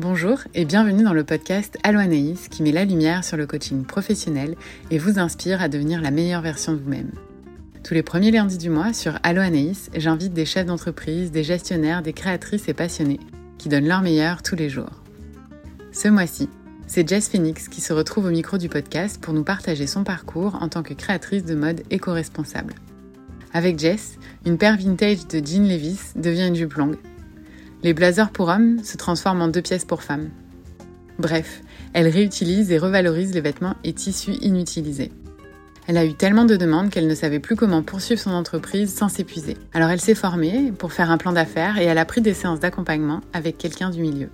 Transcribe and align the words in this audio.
Bonjour 0.00 0.38
et 0.54 0.64
bienvenue 0.64 1.02
dans 1.02 1.12
le 1.12 1.24
podcast 1.24 1.76
Allo 1.82 1.98
Anaïs 1.98 2.46
qui 2.46 2.62
met 2.62 2.70
la 2.70 2.84
lumière 2.84 3.24
sur 3.24 3.36
le 3.36 3.48
coaching 3.48 3.82
professionnel 3.82 4.54
et 4.92 4.98
vous 4.98 5.18
inspire 5.18 5.60
à 5.60 5.68
devenir 5.68 6.00
la 6.00 6.12
meilleure 6.12 6.40
version 6.40 6.72
de 6.72 6.78
vous-même. 6.78 7.10
Tous 7.82 7.94
les 7.94 8.04
premiers 8.04 8.30
lundis 8.30 8.58
du 8.58 8.70
mois 8.70 8.92
sur 8.92 9.18
Allo 9.24 9.40
Anaïs, 9.40 9.90
j'invite 9.96 10.32
des 10.32 10.44
chefs 10.44 10.66
d'entreprise, 10.66 11.32
des 11.32 11.42
gestionnaires, 11.42 12.02
des 12.02 12.12
créatrices 12.12 12.68
et 12.68 12.74
passionnés 12.74 13.18
qui 13.58 13.68
donnent 13.68 13.88
leur 13.88 14.02
meilleur 14.02 14.44
tous 14.44 14.54
les 14.54 14.68
jours. 14.68 15.02
Ce 15.90 16.06
mois-ci, 16.06 16.48
c'est 16.86 17.08
Jess 17.08 17.28
Phoenix 17.28 17.68
qui 17.68 17.80
se 17.80 17.92
retrouve 17.92 18.26
au 18.26 18.30
micro 18.30 18.56
du 18.56 18.68
podcast 18.68 19.20
pour 19.20 19.34
nous 19.34 19.42
partager 19.42 19.88
son 19.88 20.04
parcours 20.04 20.62
en 20.62 20.68
tant 20.68 20.84
que 20.84 20.94
créatrice 20.94 21.44
de 21.44 21.56
mode 21.56 21.82
éco-responsable. 21.90 22.74
Avec 23.52 23.80
Jess, 23.80 24.20
une 24.46 24.58
paire 24.58 24.76
vintage 24.76 25.26
de 25.26 25.44
jeans 25.44 25.68
Levis 25.68 26.12
devient 26.14 26.46
une 26.46 26.54
jupe 26.54 26.74
longue. 26.74 26.98
Les 27.82 27.94
blazers 27.94 28.30
pour 28.30 28.48
hommes 28.48 28.82
se 28.82 28.96
transforment 28.96 29.42
en 29.42 29.48
deux 29.48 29.62
pièces 29.62 29.84
pour 29.84 30.02
femmes. 30.02 30.30
Bref, 31.18 31.62
elle 31.92 32.08
réutilise 32.08 32.72
et 32.72 32.78
revalorise 32.78 33.32
les 33.34 33.40
vêtements 33.40 33.76
et 33.84 33.92
tissus 33.92 34.34
inutilisés. 34.40 35.12
Elle 35.86 35.96
a 35.96 36.04
eu 36.04 36.12
tellement 36.12 36.44
de 36.44 36.56
demandes 36.56 36.90
qu'elle 36.90 37.06
ne 37.06 37.14
savait 37.14 37.38
plus 37.38 37.56
comment 37.56 37.82
poursuivre 37.82 38.20
son 38.20 38.32
entreprise 38.32 38.92
sans 38.92 39.08
s'épuiser. 39.08 39.56
Alors 39.72 39.90
elle 39.90 40.00
s'est 40.00 40.14
formée 40.14 40.72
pour 40.76 40.92
faire 40.92 41.10
un 41.10 41.18
plan 41.18 41.32
d'affaires 41.32 41.78
et 41.78 41.84
elle 41.84 41.98
a 41.98 42.04
pris 42.04 42.20
des 42.20 42.34
séances 42.34 42.60
d'accompagnement 42.60 43.20
avec 43.32 43.56
quelqu'un 43.56 43.90
du 43.90 44.02
milieu. 44.02 44.28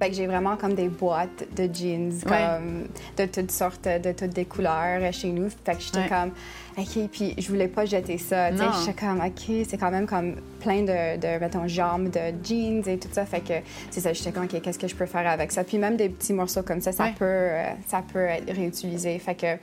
Fait 0.00 0.10
que 0.10 0.14
j'ai 0.14 0.28
vraiment 0.28 0.56
comme 0.56 0.74
des 0.74 0.88
boîtes 0.88 1.44
de 1.56 1.68
jeans, 1.72 2.12
comme 2.22 2.86
de 3.16 3.24
toutes 3.26 3.50
sortes, 3.50 3.88
de 3.88 4.12
toutes 4.12 4.30
des 4.30 4.44
couleurs 4.44 5.12
chez 5.12 5.30
nous. 5.30 5.48
Fait 5.64 5.74
que 5.74 5.80
j'étais 5.80 6.08
comme, 6.08 6.30
OK, 6.76 7.08
puis 7.10 7.34
je 7.36 7.48
voulais 7.48 7.66
pas 7.66 7.84
jeter 7.84 8.16
ça. 8.16 8.50
J'étais 8.52 8.92
comme, 8.92 9.20
OK, 9.20 9.66
c'est 9.68 9.76
quand 9.76 9.90
même 9.90 10.06
comme 10.06 10.36
plein 10.60 10.82
de, 10.82 11.16
de, 11.16 11.40
mettons, 11.40 11.66
jambes 11.66 12.10
de 12.10 12.32
jeans 12.44 12.86
et 12.86 12.98
tout 12.98 13.08
ça. 13.10 13.26
Fait 13.26 13.40
que 13.40 13.54
c'est 13.90 14.00
ça, 14.00 14.12
j'étais 14.12 14.30
comme, 14.30 14.44
OK, 14.44 14.60
qu'est-ce 14.60 14.78
que 14.78 14.86
je 14.86 14.94
peux 14.94 15.06
faire 15.06 15.26
avec 15.26 15.50
ça? 15.50 15.64
Puis 15.64 15.78
même 15.78 15.96
des 15.96 16.08
petits 16.08 16.32
morceaux 16.32 16.62
comme 16.62 16.80
ça, 16.80 16.92
ça, 16.92 17.10
peut, 17.18 17.24
euh, 17.24 17.72
ça 17.88 18.04
peut 18.12 18.24
être 18.24 18.54
réutilisé. 18.54 19.18
Fait 19.18 19.34
que. 19.34 19.56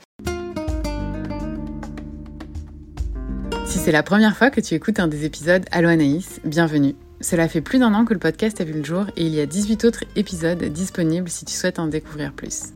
Si 3.64 3.78
c'est 3.78 3.92
la 3.92 4.02
première 4.02 4.36
fois 4.36 4.50
que 4.50 4.60
tu 4.60 4.74
écoutes 4.74 5.00
un 5.00 5.08
des 5.08 5.24
épisodes 5.24 5.64
Allo 5.70 5.88
Anaïs, 5.88 6.40
bienvenue. 6.44 6.94
Cela 7.20 7.48
fait 7.48 7.62
plus 7.62 7.78
d'un 7.78 7.94
an 7.94 8.04
que 8.04 8.12
le 8.12 8.20
podcast 8.20 8.60
a 8.60 8.64
vu 8.64 8.74
le 8.74 8.84
jour 8.84 9.06
et 9.16 9.24
il 9.24 9.34
y 9.34 9.40
a 9.40 9.46
18 9.46 9.84
autres 9.84 10.04
épisodes 10.16 10.62
disponibles 10.64 11.28
si 11.28 11.44
tu 11.44 11.54
souhaites 11.54 11.78
en 11.78 11.86
découvrir 11.86 12.32
plus. 12.32 12.74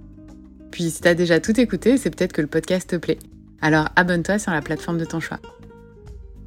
Puis 0.70 0.90
si 0.90 1.02
tu 1.02 1.08
as 1.08 1.14
déjà 1.14 1.40
tout 1.40 1.58
écouté, 1.60 1.96
c'est 1.96 2.10
peut-être 2.10 2.32
que 2.32 2.40
le 2.40 2.46
podcast 2.46 2.90
te 2.90 2.96
plaît. 2.96 3.18
Alors 3.60 3.88
abonne-toi 3.96 4.38
sur 4.38 4.52
la 4.52 4.62
plateforme 4.62 4.98
de 4.98 5.04
ton 5.04 5.20
choix. 5.20 5.40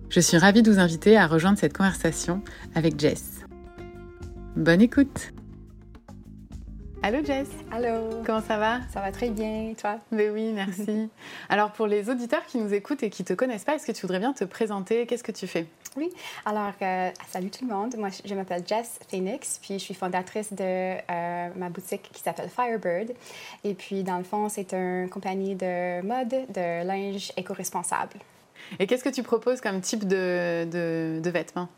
Je 0.09 0.19
suis 0.19 0.38
ravie 0.38 0.64
de 0.64 0.71
vous 0.71 0.80
inviter 0.80 1.17
à 1.17 1.27
rejoindre 1.27 1.58
cette 1.58 1.75
conversation 1.77 2.41
avec 2.75 2.99
Jess. 2.99 3.41
Bonne 4.55 4.81
écoute 4.81 5.31
Allô 7.05 7.21
Jess? 7.21 7.49
Allô? 7.69 8.23
Comment 8.25 8.41
ça 8.41 8.58
va? 8.58 8.80
Ça 8.94 9.02
va 9.02 9.11
très 9.11 9.30
bien, 9.30 9.73
toi? 9.77 9.99
Mais 10.11 10.30
oui, 10.30 10.53
merci. 10.53 11.09
Alors 11.49 11.73
pour 11.73 11.86
les 11.86 12.09
auditeurs 12.09 12.45
qui 12.45 12.58
nous 12.58 12.73
écoutent 12.73 13.03
et 13.03 13.09
qui 13.09 13.23
ne 13.23 13.27
te 13.27 13.33
connaissent 13.33 13.66
pas, 13.66 13.75
est-ce 13.75 13.86
que 13.86 13.91
tu 13.91 14.03
voudrais 14.03 14.19
bien 14.19 14.31
te 14.31 14.45
présenter? 14.45 15.05
Qu'est-ce 15.05 15.23
que 15.23 15.33
tu 15.33 15.45
fais? 15.45 15.67
Oui, 15.95 16.11
alors 16.45 16.73
euh, 16.81 17.11
salut 17.30 17.52
tout 17.52 17.66
le 17.67 17.73
monde. 17.73 17.95
Moi, 17.97 18.09
je 18.25 18.33
m'appelle 18.33 18.63
Jess 18.67 18.99
Phoenix, 19.09 19.59
puis 19.61 19.75
je 19.75 19.83
suis 19.83 19.94
fondatrice 19.94 20.52
de 20.52 20.63
euh, 20.63 21.49
ma 21.55 21.69
boutique 21.69 22.09
qui 22.11 22.22
s'appelle 22.22 22.49
Firebird. 22.49 23.13
Et 23.63 23.75
puis 23.75 24.03
dans 24.03 24.17
le 24.17 24.23
fond, 24.23 24.49
c'est 24.49 24.73
une 24.73 25.08
compagnie 25.09 25.55
de 25.55 26.02
mode, 26.02 26.30
de 26.30 26.83
linge 26.83 27.31
éco-responsable. 27.38 28.17
Et 28.80 28.88
qu'est-ce 28.88 29.03
que 29.03 29.09
tu 29.09 29.21
proposes 29.21 29.61
comme 29.61 29.81
type 29.81 30.08
de, 30.08 30.66
de, 30.66 31.19
de 31.21 31.30
vêtements? 31.30 31.69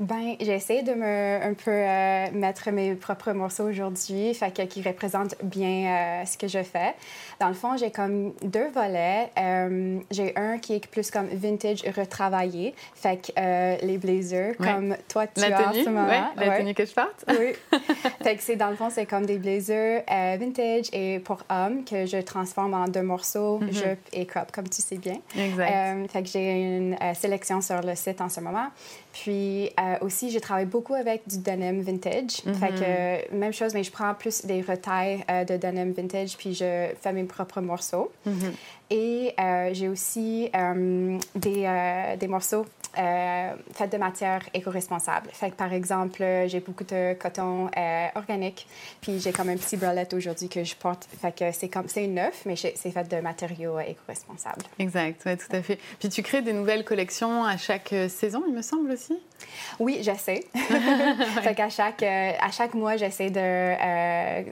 Ben, 0.00 0.34
j'essaie 0.40 0.82
de 0.82 0.92
me 0.92 1.42
un 1.42 1.54
peu 1.54 1.70
euh, 1.70 2.26
mettre 2.32 2.70
mes 2.70 2.94
propres 2.94 3.32
morceaux 3.32 3.64
aujourd'hui, 3.64 4.34
fait 4.34 4.52
que, 4.52 4.62
qui 4.62 4.82
représentent 4.82 5.36
bien 5.42 6.22
euh, 6.22 6.24
ce 6.24 6.36
que 6.36 6.48
je 6.48 6.62
fais. 6.62 6.94
Dans 7.40 7.48
le 7.48 7.54
fond, 7.54 7.76
j'ai 7.76 7.90
comme 7.90 8.32
deux 8.42 8.68
volets. 8.70 9.30
Euh, 9.38 10.00
j'ai 10.10 10.36
un 10.36 10.58
qui 10.58 10.74
est 10.74 10.86
plus 10.86 11.10
comme 11.10 11.26
vintage 11.26 11.82
retravaillé, 11.96 12.74
fait 12.94 13.18
que 13.18 13.84
les 13.84 13.98
blazers, 13.98 14.56
comme 14.56 14.96
toi 15.08 15.26
tu 15.28 15.40
la 15.40 15.56
as 15.56 15.62
tenue, 15.62 15.80
en 15.80 15.84
ce 15.84 15.90
moment. 15.90 16.08
Ouais, 16.08 16.46
la 16.46 16.58
tenue 16.58 16.74
que 16.74 16.84
je 16.84 16.92
porte. 16.92 17.24
oui. 17.28 17.52
fait 18.22 18.36
que 18.36 18.42
c'est 18.42 18.56
dans 18.56 18.70
le 18.70 18.76
fond, 18.76 18.90
c'est 18.90 19.06
comme 19.06 19.26
des 19.26 19.38
blazers 19.38 20.02
vintage 20.08 20.86
et 20.92 21.20
pour 21.20 21.42
hommes 21.50 21.84
que 21.84 22.06
je 22.06 22.18
transforme 22.18 22.74
en 22.74 22.88
deux 22.88 23.02
morceaux, 23.02 23.58
mm 23.58 23.72
jupe 23.72 24.08
et 24.12 24.26
crop, 24.26 24.52
comme 24.52 24.68
tu 24.68 24.82
sais 24.82 24.98
bien. 24.98 25.18
Exact. 25.36 26.10
fait 26.10 26.22
que 26.22 26.28
j'ai 26.28 26.52
une 26.52 26.96
sélection 27.14 27.60
sur 27.60 27.80
le 27.80 27.94
site 27.94 28.20
en 28.20 28.28
ce 28.28 28.40
moment. 28.40 28.68
Puis 29.14 29.70
euh, 29.78 29.96
aussi, 30.00 30.30
j'ai 30.30 30.40
travaillé 30.40 30.66
beaucoup 30.66 30.94
avec 30.94 31.22
du 31.28 31.38
denim 31.38 31.80
vintage. 31.80 32.42
Fait 32.60 32.74
que 32.74 32.84
Mm-hmm. 32.84 33.36
même 33.36 33.52
chose, 33.52 33.72
mais 33.74 33.84
je 33.84 33.92
prends 33.92 34.12
plus 34.14 34.44
des 34.44 34.60
retailles 34.60 35.24
euh, 35.30 35.44
de 35.44 35.56
denim 35.56 35.92
vintage, 35.92 36.36
puis 36.36 36.52
je 36.54 36.88
fais 37.00 37.12
mes 37.12 37.24
propres 37.24 37.60
morceaux. 37.60 38.10
Mm-hmm. 38.26 38.52
Et 38.90 39.34
euh, 39.38 39.70
j'ai 39.72 39.88
aussi 39.88 40.50
des, 41.34 42.16
des 42.18 42.28
morceaux 42.28 42.66
faits 42.94 43.90
de 43.90 43.96
matière 43.96 44.42
éco-responsable. 44.54 45.28
Fait 45.32 45.50
que 45.50 45.56
par 45.56 45.72
exemple, 45.72 46.24
j'ai 46.46 46.60
beaucoup 46.60 46.84
de 46.84 47.14
coton 47.14 47.68
organique, 48.14 48.68
puis 49.00 49.18
j'ai 49.18 49.32
comme 49.32 49.48
un 49.48 49.56
petit 49.56 49.76
bralette 49.76 50.14
aujourd'hui 50.14 50.48
que 50.48 50.62
je 50.62 50.76
porte. 50.76 51.08
Fait 51.20 51.34
que 51.34 51.50
c'est 51.50 51.68
comme 51.68 51.88
c'est 51.88 52.06
neuf, 52.06 52.42
mais 52.46 52.54
c'est 52.56 52.90
fait 52.90 53.08
de 53.08 53.20
matériaux 53.20 53.80
éco-responsables. 53.80 54.64
Exact, 54.78 55.24
ouais, 55.26 55.36
tout 55.36 55.56
à 55.56 55.62
fait. 55.62 55.78
Puis 55.98 56.08
tu 56.08 56.22
crées 56.22 56.42
des 56.42 56.52
nouvelles 56.52 56.84
collections 56.84 57.44
à 57.44 57.56
chaque 57.56 57.94
saison, 58.08 58.44
il 58.46 58.54
me 58.54 58.62
semble 58.62 58.92
aussi? 58.92 59.18
Oui, 59.78 59.98
j'essaie. 60.02 60.44
fait 61.42 61.54
qu'à 61.54 61.68
chaque, 61.68 62.02
euh, 62.02 62.32
à 62.40 62.50
chaque 62.50 62.74
mois, 62.74 62.96
j'essaie 62.96 63.30
de, 63.30 63.40
euh, 63.40 64.42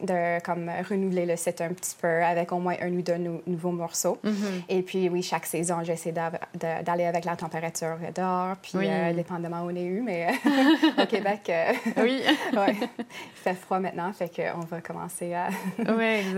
de 0.00 0.42
comme, 0.42 0.70
renouveler 0.88 1.26
le 1.26 1.36
site 1.36 1.60
un 1.60 1.68
petit 1.68 1.96
peu 2.00 2.22
avec 2.22 2.52
au 2.52 2.58
moins 2.58 2.76
un 2.80 2.92
ou 2.92 3.02
deux 3.02 3.18
nouveaux 3.46 3.72
morceaux. 3.80 4.18
Mm-hmm. 4.24 4.62
Et 4.68 4.82
puis, 4.82 5.08
oui, 5.08 5.22
chaque 5.22 5.46
saison, 5.46 5.78
j'essaie 5.82 6.12
d'aller 6.12 7.04
avec 7.04 7.24
la 7.24 7.34
température 7.36 7.96
dehors, 8.14 8.56
puis 8.62 8.72
Oui. 8.74 8.86
euh, 8.88 9.12
dépendamment 9.12 9.62
où 9.62 9.70
on 9.70 9.74
est 9.74 9.82
eu, 9.84 10.00
mais 10.02 10.28
au 10.98 11.06
Québec, 11.06 11.40
euh, 11.48 11.72
Oui. 11.96 12.22
ouais, 12.56 12.76
il 12.98 13.06
fait 13.34 13.54
froid 13.54 13.80
maintenant, 13.80 14.12
fait 14.12 14.30
qu'on 14.34 14.60
va 14.60 14.80
commencer 14.80 15.34
à 15.34 15.48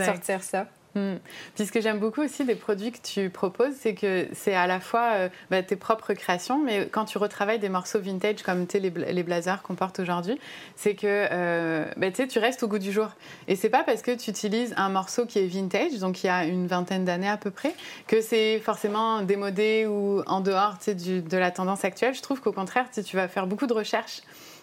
sortir 0.04 0.42
ça. 0.42 0.66
Mm. 0.94 1.14
Puis 1.54 1.66
ce 1.66 1.72
que 1.72 1.80
j'aime 1.80 1.98
beaucoup 1.98 2.20
aussi 2.22 2.44
des 2.44 2.54
produits 2.54 2.92
que 2.92 2.98
tu 3.02 3.30
proposes, 3.30 3.74
c'est 3.78 3.94
que 3.94 4.26
c'est 4.34 4.54
à 4.54 4.66
la 4.66 4.78
fois 4.78 5.12
euh, 5.14 5.28
bah, 5.50 5.62
tes 5.62 5.76
propres 5.76 6.12
créations, 6.12 6.62
mais 6.62 6.86
quand 6.86 7.06
tu 7.06 7.16
retravailles 7.16 7.58
des 7.58 7.70
morceaux 7.70 7.98
vintage 7.98 8.42
comme 8.42 8.66
les, 8.74 8.90
les 8.90 9.22
blazers 9.22 9.62
qu'on 9.62 9.74
porte 9.74 10.00
aujourd'hui, 10.00 10.38
c'est 10.76 10.94
que 10.94 11.06
euh, 11.06 11.86
bah, 11.96 12.10
tu 12.10 12.38
restes 12.38 12.62
au 12.62 12.68
goût 12.68 12.78
du 12.78 12.92
jour. 12.92 13.08
Et 13.48 13.56
c'est 13.56 13.70
pas 13.70 13.84
parce 13.84 14.02
que 14.02 14.10
tu 14.14 14.30
utilises 14.30 14.74
un 14.76 14.90
morceau 14.90 15.24
qui 15.24 15.38
est 15.38 15.46
vintage, 15.46 15.98
donc 15.98 16.22
il 16.24 16.26
y 16.26 16.30
a 16.30 16.44
une 16.44 16.66
vingtaine 16.66 17.04
d'années 17.04 17.28
à 17.28 17.38
peu 17.38 17.50
près, 17.50 17.74
que 18.06 18.20
c'est 18.20 18.58
forcément 18.58 19.22
démodé 19.22 19.86
ou 19.86 20.22
en 20.26 20.40
dehors 20.40 20.76
du- 20.86 21.22
de 21.22 21.36
la 21.38 21.50
tendance 21.50 21.84
actuelle. 21.84 22.14
Je 22.14 22.22
trouve 22.22 22.40
qu'au 22.40 22.52
contraire, 22.52 22.86
tu 22.90 23.16
vas 23.16 23.28
faire 23.28 23.46
beaucoup 23.46 23.66
de 23.66 23.72
recherches 23.72 24.20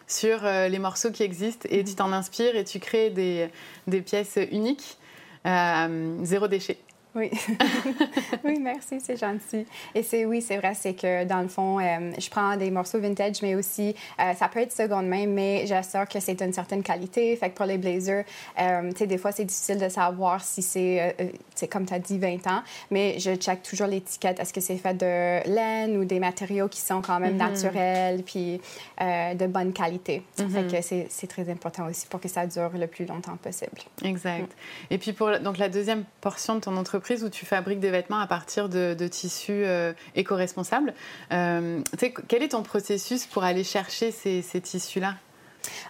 sur 0.08 0.44
euh, 0.44 0.68
les 0.68 0.80
morceaux 0.80 1.12
qui 1.12 1.24
existent 1.24 1.68
et 1.72 1.84
tu 1.84 1.96
t'en 1.96 2.12
inspires 2.12 2.56
et 2.56 2.64
tu 2.64 2.80
crées 2.80 3.10
des, 3.10 3.50
des 3.88 4.02
pièces 4.02 4.38
uniques. 4.52 4.98
Euh, 5.46 6.18
zéro 6.24 6.48
déchet. 6.48 6.78
Oui. 7.16 7.32
oui, 8.44 8.60
merci, 8.60 9.00
c'est 9.02 9.18
gentil. 9.18 9.66
Et 9.96 10.04
c'est 10.04 10.26
oui, 10.26 10.44
c'est 10.44 10.58
vrai, 10.58 10.74
c'est 10.76 10.94
que 10.94 11.24
dans 11.26 11.42
le 11.42 11.48
fond, 11.48 11.80
euh, 11.80 12.12
je 12.20 12.30
prends 12.30 12.56
des 12.56 12.70
morceaux 12.70 13.00
vintage, 13.00 13.42
mais 13.42 13.56
aussi 13.56 13.96
euh, 14.20 14.34
ça 14.36 14.48
peut 14.48 14.60
être 14.60 14.72
seconde 14.72 15.08
main, 15.08 15.26
mais 15.26 15.66
j'assure 15.66 16.08
que 16.08 16.20
c'est 16.20 16.36
d'une 16.36 16.54
certaine 16.54 16.84
qualité. 16.84 17.36
Fait 17.36 17.50
que 17.50 17.56
pour 17.56 17.66
les 17.66 17.80
blazers, 17.80 18.26
euh, 18.60 18.92
tu 18.92 18.98
sais, 18.98 19.08
des 19.08 19.18
fois 19.18 19.32
c'est 19.32 19.46
difficile 19.46 19.80
de 19.80 19.90
savoir 19.90 20.44
si 20.44 20.62
c'est, 20.62 21.16
sais, 21.56 21.68
comme 21.68 21.88
tu 21.88 21.96
as 21.96 22.00
dit, 22.00 22.20
20 22.20 22.46
ans, 22.46 22.62
mais 22.92 23.18
je 23.18 23.36
check 23.36 23.64
toujours 23.64 23.88
l'étiquette. 23.88 24.40
Est-ce 24.40 24.54
que 24.54 24.62
c'est 24.62 24.78
fait 24.78 24.94
de 24.94 25.50
laine 25.50 25.98
ou 25.98 26.06
des 26.06 26.20
matériaux 26.20 26.68
qui 26.68 26.80
sont 26.80 27.02
quand 27.02 27.20
même 27.20 27.38
naturels, 27.38 28.22
puis 28.24 28.62
de 29.00 29.48
bonne 29.48 29.74
qualité? 29.74 30.22
Fait 30.36 30.68
que 30.70 30.82
c'est, 30.84 31.08
c'est 31.10 31.28
très 31.28 31.50
important 31.50 31.88
aussi 31.88 32.06
pour 32.06 32.20
que 32.20 32.28
ça 32.28 32.46
dure 32.46 32.72
le 32.76 32.86
plus 32.86 33.06
longtemps 33.06 33.38
possible. 33.38 33.82
Exact. 34.04 34.52
Et 34.92 35.00
puis 35.00 35.14
pour 35.14 35.40
donc 35.40 35.58
la 35.58 35.70
deuxième 35.70 36.04
portion 36.22 36.56
de 36.56 36.60
ton 36.60 36.78
entreprise 36.78 37.00
où 37.18 37.30
tu 37.30 37.46
fabriques 37.46 37.80
des 37.80 37.92
vêtements 37.92 38.20
à 38.20 38.28
partir 38.28 38.70
de, 38.70 39.08
tissus 39.08 39.64
euh, 39.66 39.94
éco-responsables, 40.16 40.94
euh, 41.32 41.82
quel 42.28 42.44
est 42.44 42.50
ton 42.50 42.64
processus 42.64 43.26
pour 43.26 43.44
aller 43.44 43.64
chercher 43.64 44.12
ces 44.12 44.62
tissus-là? 44.62 45.16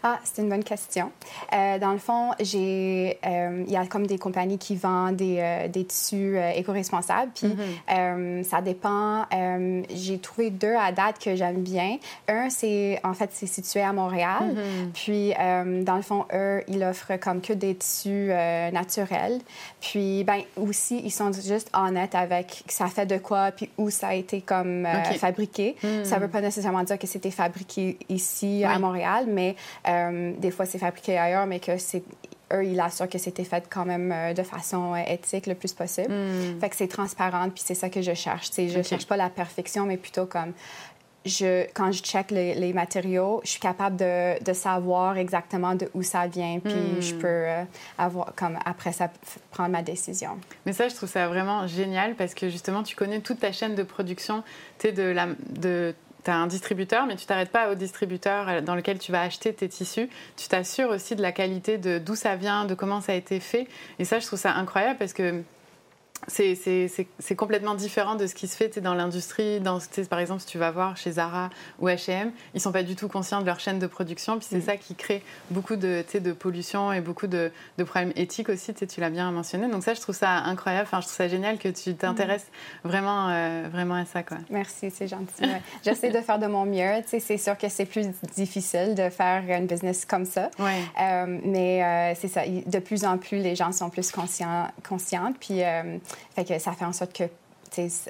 Ah, 0.04 0.20
c'est 0.24 0.42
une 0.42 0.50
bonne 0.50 0.64
question. 0.64 1.12
Euh, 1.54 1.78
dans 1.78 1.92
le 1.92 1.98
fond, 1.98 2.32
j'ai, 2.40 3.20
euh, 3.26 3.64
il 3.68 3.72
y 3.72 3.78
a 3.78 3.86
comme 3.86 4.08
des 4.08 4.18
compagnies 4.18 4.58
qui 4.58 4.76
vendent 4.76 5.16
des, 5.16 5.38
euh, 5.40 5.68
des 5.68 5.86
tissus 5.86 6.38
éco-responsables. 6.56 7.32
Puis 7.36 7.48
mm-hmm. 7.48 8.44
ça 8.44 8.62
dépend. 8.62 9.26
j'ai 9.94 10.20
trouvé 10.20 10.50
deux 10.50 10.76
à 10.76 10.92
date 10.92 11.20
que 11.20 11.36
j'aime 11.36 11.62
bien. 11.62 11.98
Un, 12.28 12.50
c'est 12.50 13.00
en 13.04 13.14
fait 13.14 13.30
c'est 13.34 13.48
situé 13.48 13.82
à 13.82 13.94
Montréal. 13.94 14.56
Mm-hmm. 14.56 14.92
Puis 14.94 15.34
dans 15.86 15.96
le 15.96 16.02
fond, 16.02 16.26
eux, 16.34 16.64
ils 16.68 16.84
offrent 16.84 17.18
comme 17.20 17.42
que 17.42 17.54
des 17.54 17.76
tissus 17.76 18.30
naturels. 18.72 19.40
Puis 19.82 20.24
ben 20.24 20.42
aussi, 20.56 21.02
ils 21.04 21.12
sont 21.12 21.32
juste 21.32 21.70
honnêtes 21.74 22.16
avec 22.16 22.64
ça 22.68 22.88
fait 22.88 23.06
de 23.06 23.18
quoi, 23.18 23.52
puis 23.52 23.70
où 23.78 23.90
ça 23.90 24.10
a 24.10 24.14
été 24.14 24.42
comme 24.42 24.88
fabriqué. 25.18 25.76
Mm. 25.84 26.04
Ça 26.04 26.20
veut 26.20 26.28
pas 26.28 26.42
nécessairement 26.42 26.84
dire 26.84 26.98
que 26.98 27.08
c'était 27.08 27.32
fabriqué 27.32 27.98
ici 28.10 28.64
à 28.64 28.80
Montréal, 28.80 29.26
mais 29.28 29.56
des 29.86 30.52
fois, 30.52 30.66
c'est 30.66 30.80
fabriqué 30.80 31.18
ailleurs, 31.18 31.46
mais 31.46 31.60
que 31.60 31.78
c'est 31.78 32.04
eux, 32.54 32.66
ils 32.66 32.80
assurent 32.80 33.10
que 33.10 33.18
c'était 33.18 33.44
fait 33.44 33.66
quand 33.70 33.86
même 33.86 34.12
euh, 34.12 34.34
de 34.34 34.44
façon 34.44 34.94
euh, 34.94 35.04
éthique 35.08 35.48
le 35.48 35.56
plus 35.56 35.74
possible. 35.74 36.12
Hmm. 36.12 36.60
Fait 36.60 36.70
que 36.70 36.76
c'est 36.76 36.88
transparent, 36.88 37.50
puis 37.50 37.64
c'est 37.66 37.76
ça 37.76 37.90
que 37.90 38.02
je 38.02 38.14
cherche. 38.14 38.50
Je 38.56 38.78
ne 38.78 38.84
cherche 38.84 39.08
pas 39.08 39.18
la 39.18 39.30
perfection, 39.30 39.86
mais 39.86 39.98
plutôt 39.98 40.26
comme 40.26 40.54
je, 41.26 41.66
quand 41.74 41.92
je 41.92 42.02
check 42.02 42.32
les, 42.32 42.74
matériaux, 42.74 43.42
je 43.44 43.50
suis 43.50 43.60
capable 43.60 43.98
de, 43.98 44.42
de, 44.42 44.54
savoir 44.54 45.18
exactement 45.18 45.76
de 45.76 45.90
où 45.94 46.02
ça 46.02 46.28
vient, 46.28 46.60
puis 46.60 46.74
hmm. 46.74 47.02
je 47.02 47.16
peux 47.16 47.46
avoir, 47.98 48.34
comme 48.36 48.58
après 48.66 48.94
ça, 48.94 49.12
prendre 49.52 49.70
ma 49.70 49.82
décision. 49.82 50.38
Mais 50.66 50.72
ça, 50.72 50.88
je 50.88 50.96
trouve 50.96 51.10
ça 51.10 51.28
vraiment 51.28 51.68
génial 51.68 52.16
parce 52.16 52.34
que 52.34 52.50
justement, 52.50 52.84
tu 52.84 52.96
connais 52.96 53.20
toute 53.20 53.40
ta 53.40 53.52
chaîne 53.52 53.76
de 53.76 53.84
production, 53.84 54.44
tu 54.80 54.88
sais, 54.88 54.94
de, 54.94 55.04
la, 55.04 55.28
de 55.50 55.94
tu 56.24 56.32
as 56.32 56.36
un 56.36 56.48
distributeur, 56.48 57.06
mais 57.06 57.16
tu 57.16 57.26
t'arrêtes 57.26 57.52
pas 57.52 57.72
au 57.72 57.76
distributeur 57.76 58.62
dans 58.62 58.76
lequel 58.76 59.00
tu 59.00 59.12
vas 59.12 59.22
acheter 59.22 59.54
tes 59.54 59.70
tissus. 59.70 60.10
Tu 60.38 60.48
t'assures 60.48 60.90
aussi 60.90 61.16
de 61.16 61.22
la 61.22 61.32
qualité, 61.32 61.78
de 61.78 61.98
d'où 61.98 62.16
ça 62.16 62.36
vient, 62.36 62.66
de 62.66 62.76
comment 62.76 63.02
ça 63.02 63.14
a 63.14 63.16
été 63.16 63.40
fait. 63.40 63.68
Et 64.00 64.06
ça, 64.06 64.20
je 64.20 64.28
trouve 64.28 64.40
ça 64.40 64.54
incroyable 64.54 64.98
parce 64.98 65.14
que 65.14 65.44
c'est 66.28 67.36
complètement 67.36 67.76
différent 67.76 68.16
de 68.16 68.28
ce 68.28 68.36
qui 68.36 68.48
se 68.48 68.56
fait 68.56 68.80
dans 68.80 68.94
l'industrie. 68.94 69.62
Par 70.10 70.20
exemple, 70.20 70.42
si 70.42 70.48
tu 70.48 70.58
vas 70.58 70.72
voir 70.72 70.98
chez 70.98 71.14
Zara 71.14 71.50
ou 71.80 71.88
H&M, 71.88 72.32
ils 72.54 72.62
sont 72.62 72.72
pas 72.72 72.84
du 72.84 72.96
tout 72.96 73.08
conscients 73.08 73.42
de 73.42 73.46
leur 73.46 73.60
chaîne 73.60 73.80
de 73.80 73.88
production. 73.88 74.38
Puis 74.38 74.48
c'est 74.50 74.58
mm. 74.58 74.64
ça 74.64 74.78
qui 74.78 74.96
crée 74.96 75.24
beaucoup 75.50 75.76
de, 75.76 76.04
de 76.14 76.32
pollution 76.32 76.92
et 76.92 77.02
beaucoup 77.02 77.28
de, 77.28 77.52
problèmes 77.86 78.14
éthiques 78.16 78.50
aussi. 78.50 78.74
Tu 78.74 79.00
l'as 79.00 79.10
bien 79.10 79.32
mentionné. 79.32 79.68
Donc 79.70 79.84
ça, 79.84 79.94
je 79.94 80.02
trouve 80.02 80.16
ça 80.16 80.30
incroyable. 80.30 80.88
Enfin, 80.88 81.02
je 81.02 81.06
trouve 81.06 81.18
ça 81.18 81.28
génial 81.28 81.58
que 81.58 81.70
tu 81.70 81.96
t'intéresses 81.96 82.48
mm. 82.84 82.88
vraiment, 82.88 83.30
euh, 83.30 83.68
vraiment 83.72 83.96
à 83.96 84.06
ça. 84.06 84.24
Quoi. 84.24 84.38
Merci, 84.50 84.92
c'est 84.92 85.08
gentil. 85.08 85.44
J'essaie 85.86 86.12
de 86.12 86.20
faire 86.22 86.40
de 86.40 86.48
mon 86.48 86.66
mieux. 86.66 87.02
C'est 87.08 87.38
sûr 87.38 87.58
que 87.58 87.70
c'est 87.70 87.86
plus 87.86 88.08
difficile 88.36 88.96
de 88.96 89.10
faire 89.10 89.44
une 89.50 89.68
business 89.68 90.06
comme 90.06 90.26
ça. 90.26 90.52
Ouais. 90.60 90.82
Euh, 91.02 91.40
mais 91.46 91.84
euh, 91.84 92.14
c'est 92.20 92.28
ça. 92.28 92.42
De 92.46 92.80
plus 92.80 93.06
en 93.06 93.18
plus, 93.18 93.38
les 93.38 93.56
gens 93.56 93.72
sont 93.72 93.90
plus 93.90 94.12
conscients, 94.12 94.68
conscients. 94.88 95.34
Puis 95.40 95.62
fait 96.36 96.46
que 96.46 96.60
ça 96.60 96.74
fait 96.74 96.86
en 96.86 96.94
sorte 96.94 97.14
que 97.14 97.26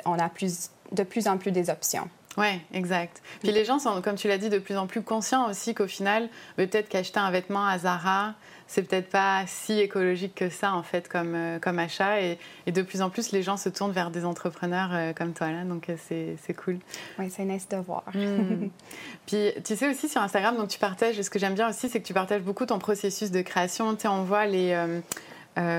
on 0.05 0.17
a 0.17 0.29
plus, 0.29 0.69
de 0.91 1.03
plus 1.03 1.27
en 1.27 1.37
plus 1.37 1.51
des 1.51 1.69
options. 1.69 2.09
Oui, 2.37 2.61
exact. 2.73 3.21
Puis 3.41 3.51
les 3.51 3.65
gens 3.65 3.79
sont, 3.79 4.01
comme 4.01 4.15
tu 4.15 4.27
l'as 4.27 4.37
dit, 4.37 4.49
de 4.49 4.59
plus 4.59 4.77
en 4.77 4.87
plus 4.87 5.01
conscients 5.01 5.49
aussi 5.49 5.73
qu'au 5.73 5.87
final, 5.87 6.29
peut-être 6.55 6.87
qu'acheter 6.87 7.19
un 7.19 7.31
vêtement 7.31 7.65
à 7.65 7.77
Zara, 7.79 8.35
c'est 8.67 8.83
peut-être 8.83 9.09
pas 9.09 9.43
si 9.47 9.79
écologique 9.79 10.35
que 10.35 10.49
ça, 10.49 10.73
en 10.73 10.83
fait, 10.83 11.09
comme, 11.09 11.33
euh, 11.33 11.59
comme 11.59 11.79
achat. 11.79 12.21
Et, 12.21 12.37
de 12.67 12.81
plus 12.83 13.01
en 13.01 13.09
plus, 13.09 13.31
les 13.31 13.41
gens 13.41 13.57
se 13.57 13.67
tournent 13.67 13.91
vers 13.91 14.11
des 14.11 14.25
entrepreneurs 14.25 14.91
euh, 14.93 15.11
comme 15.11 15.33
toi, 15.33 15.51
là. 15.51 15.63
Donc, 15.63 15.89
euh, 15.89 15.95
c'est 16.07 16.53
cool. 16.53 16.77
Oui, 17.17 17.31
c'est 17.31 17.45
nice 17.45 17.67
de 17.67 17.77
voir. 17.77 18.03
Hmm. 18.13 18.69
Puis, 19.25 19.51
tu 19.65 19.75
sais 19.75 19.89
aussi 19.89 20.07
sur 20.07 20.21
Instagram, 20.21 20.55
donc 20.55 20.69
tu 20.69 20.77
partages, 20.77 21.19
ce 21.19 21.29
que 21.31 21.39
j'aime 21.39 21.55
bien 21.55 21.67
aussi, 21.67 21.89
c'est 21.89 21.99
que 21.99 22.05
tu 22.07 22.13
partages 22.13 22.43
beaucoup 22.43 22.67
ton 22.67 22.77
processus 22.77 23.31
de 23.31 23.41
création. 23.41 23.95
Tu 23.95 24.03
sais, 24.03 24.07
on 24.07 24.23
voit 24.23 24.45
les. 24.45 24.71
Euh, 24.73 24.99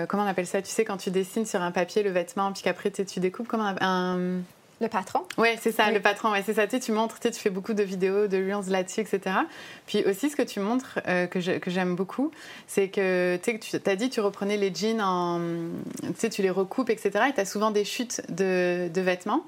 comment 0.08 0.24
on 0.24 0.26
appelle 0.26 0.46
ça? 0.46 0.62
Tu 0.62 0.70
sais, 0.70 0.84
quand 0.84 0.96
tu 0.96 1.10
dessines 1.10 1.46
sur 1.46 1.62
un 1.62 1.70
papier 1.70 2.02
le 2.02 2.10
vêtement, 2.10 2.52
puis 2.52 2.62
qu'après 2.62 2.90
tu 2.90 3.20
découpes, 3.20 3.48
comment 3.48 3.74
un... 3.80 4.40
Le 4.80 4.88
patron 4.88 5.20
Oui, 5.36 5.48
c'est 5.60 5.72
ça, 5.72 5.90
le 5.90 6.00
patron. 6.00 6.30
Ouais, 6.32 6.42
c'est 6.44 6.54
ça. 6.54 6.66
Tu, 6.66 6.76
sais, 6.76 6.80
tu 6.80 6.92
montres, 6.92 7.20
tu, 7.20 7.28
sais, 7.28 7.34
tu 7.34 7.40
fais 7.40 7.50
beaucoup 7.50 7.74
de 7.74 7.82
vidéos, 7.82 8.28
de 8.28 8.38
reels 8.38 8.70
là-dessus, 8.70 9.00
etc. 9.00 9.20
Puis 9.86 10.02
aussi, 10.06 10.30
ce 10.30 10.36
que 10.36 10.42
tu 10.42 10.58
montres, 10.58 11.00
euh, 11.06 11.26
que 11.26 11.38
j'aime 11.40 11.96
beaucoup, 11.96 12.30
c'est 12.66 12.88
que 12.88 13.38
tu 13.42 13.76
as 13.84 13.96
dit 13.96 14.08
tu 14.08 14.20
reprenais 14.20 14.56
les 14.56 14.74
jeans 14.74 15.02
en. 15.02 15.40
Tu 16.02 16.14
sais, 16.16 16.30
tu 16.30 16.40
les 16.40 16.48
recoupes, 16.48 16.88
etc. 16.88 17.10
Et 17.28 17.34
tu 17.34 17.40
as 17.40 17.44
souvent 17.44 17.70
des 17.70 17.84
chutes 17.84 18.22
de, 18.30 18.88
de 18.88 19.00
vêtements. 19.02 19.44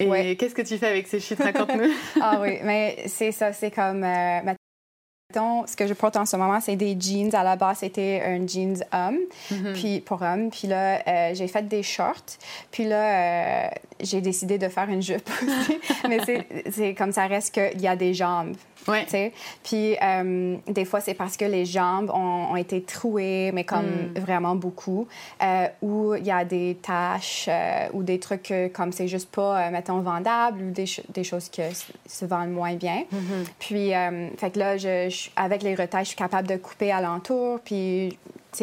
Et 0.00 0.36
qu'est-ce 0.36 0.56
que 0.56 0.62
tu 0.62 0.78
fais 0.78 0.88
avec 0.88 1.06
ces 1.06 1.20
chutes? 1.20 1.38
Raconte-nous. 1.38 1.92
ah 2.20 2.38
oui, 2.40 2.58
mais 2.64 3.04
c'est 3.06 3.30
ça, 3.30 3.52
c'est 3.52 3.70
comme. 3.70 4.02
Euh, 4.02 4.54
ce 5.66 5.76
que 5.76 5.86
je 5.86 5.94
porte 5.94 6.16
en 6.16 6.26
ce 6.26 6.36
moment, 6.36 6.60
c'est 6.60 6.76
des 6.76 6.96
jeans. 6.98 7.34
À 7.34 7.42
la 7.42 7.56
base, 7.56 7.78
c'était 7.78 8.22
un 8.24 8.46
jeans 8.46 8.84
homme, 8.92 9.18
mm-hmm. 9.50 9.72
puis 9.74 10.00
pour 10.00 10.22
homme. 10.22 10.50
Puis 10.50 10.68
là, 10.68 11.00
euh, 11.06 11.34
j'ai 11.34 11.48
fait 11.48 11.66
des 11.66 11.82
shorts. 11.82 12.38
Puis 12.70 12.84
là, 12.84 13.66
euh, 13.66 13.68
j'ai 14.00 14.20
décidé 14.20 14.58
de 14.58 14.68
faire 14.68 14.88
une 14.88 15.02
jupe 15.02 15.28
aussi. 15.42 15.78
Mais 16.08 16.18
c'est 16.70 16.94
comme 16.94 17.12
ça 17.12 17.26
reste 17.26 17.54
qu'il 17.54 17.80
y 17.80 17.88
a 17.88 17.96
des 17.96 18.14
jambes. 18.14 18.54
Ouais. 18.88 19.32
Puis 19.62 19.96
euh, 20.02 20.56
des 20.66 20.84
fois, 20.84 21.00
c'est 21.00 21.14
parce 21.14 21.36
que 21.36 21.44
les 21.44 21.64
jambes 21.64 22.10
ont, 22.12 22.56
été 22.56 22.82
trouées, 22.82 23.50
mais 23.52 23.64
comme 23.64 24.12
mm. 24.14 24.20
vraiment 24.20 24.54
beaucoup, 24.54 25.08
euh, 25.42 25.66
ou 25.82 26.14
il 26.14 26.24
y 26.24 26.30
a 26.30 26.44
des 26.44 26.78
taches 26.80 27.46
euh, 27.48 27.88
ou 27.92 28.02
des 28.02 28.20
trucs 28.20 28.52
comme 28.72 28.92
c'est 28.92 29.08
juste 29.08 29.30
pas, 29.30 29.70
mettons, 29.70 30.00
vendable 30.00 30.62
ou 30.62 30.70
des, 30.70 30.84
des, 31.12 31.24
choses 31.24 31.48
qui 31.48 31.62
se 32.06 32.24
vendent 32.24 32.52
moins 32.52 32.74
bien. 32.74 33.04
Mm-hmm. 33.12 33.46
Puis, 33.58 33.90
fait 34.38 34.50
que 34.50 34.58
là, 34.58 34.76
je, 34.76 35.23
avec 35.36 35.62
les 35.62 35.74
retailles, 35.74 36.04
je 36.04 36.08
suis 36.08 36.16
capable 36.16 36.48
de 36.48 36.56
couper 36.56 36.92
alentour, 36.92 37.60
puis 37.64 38.18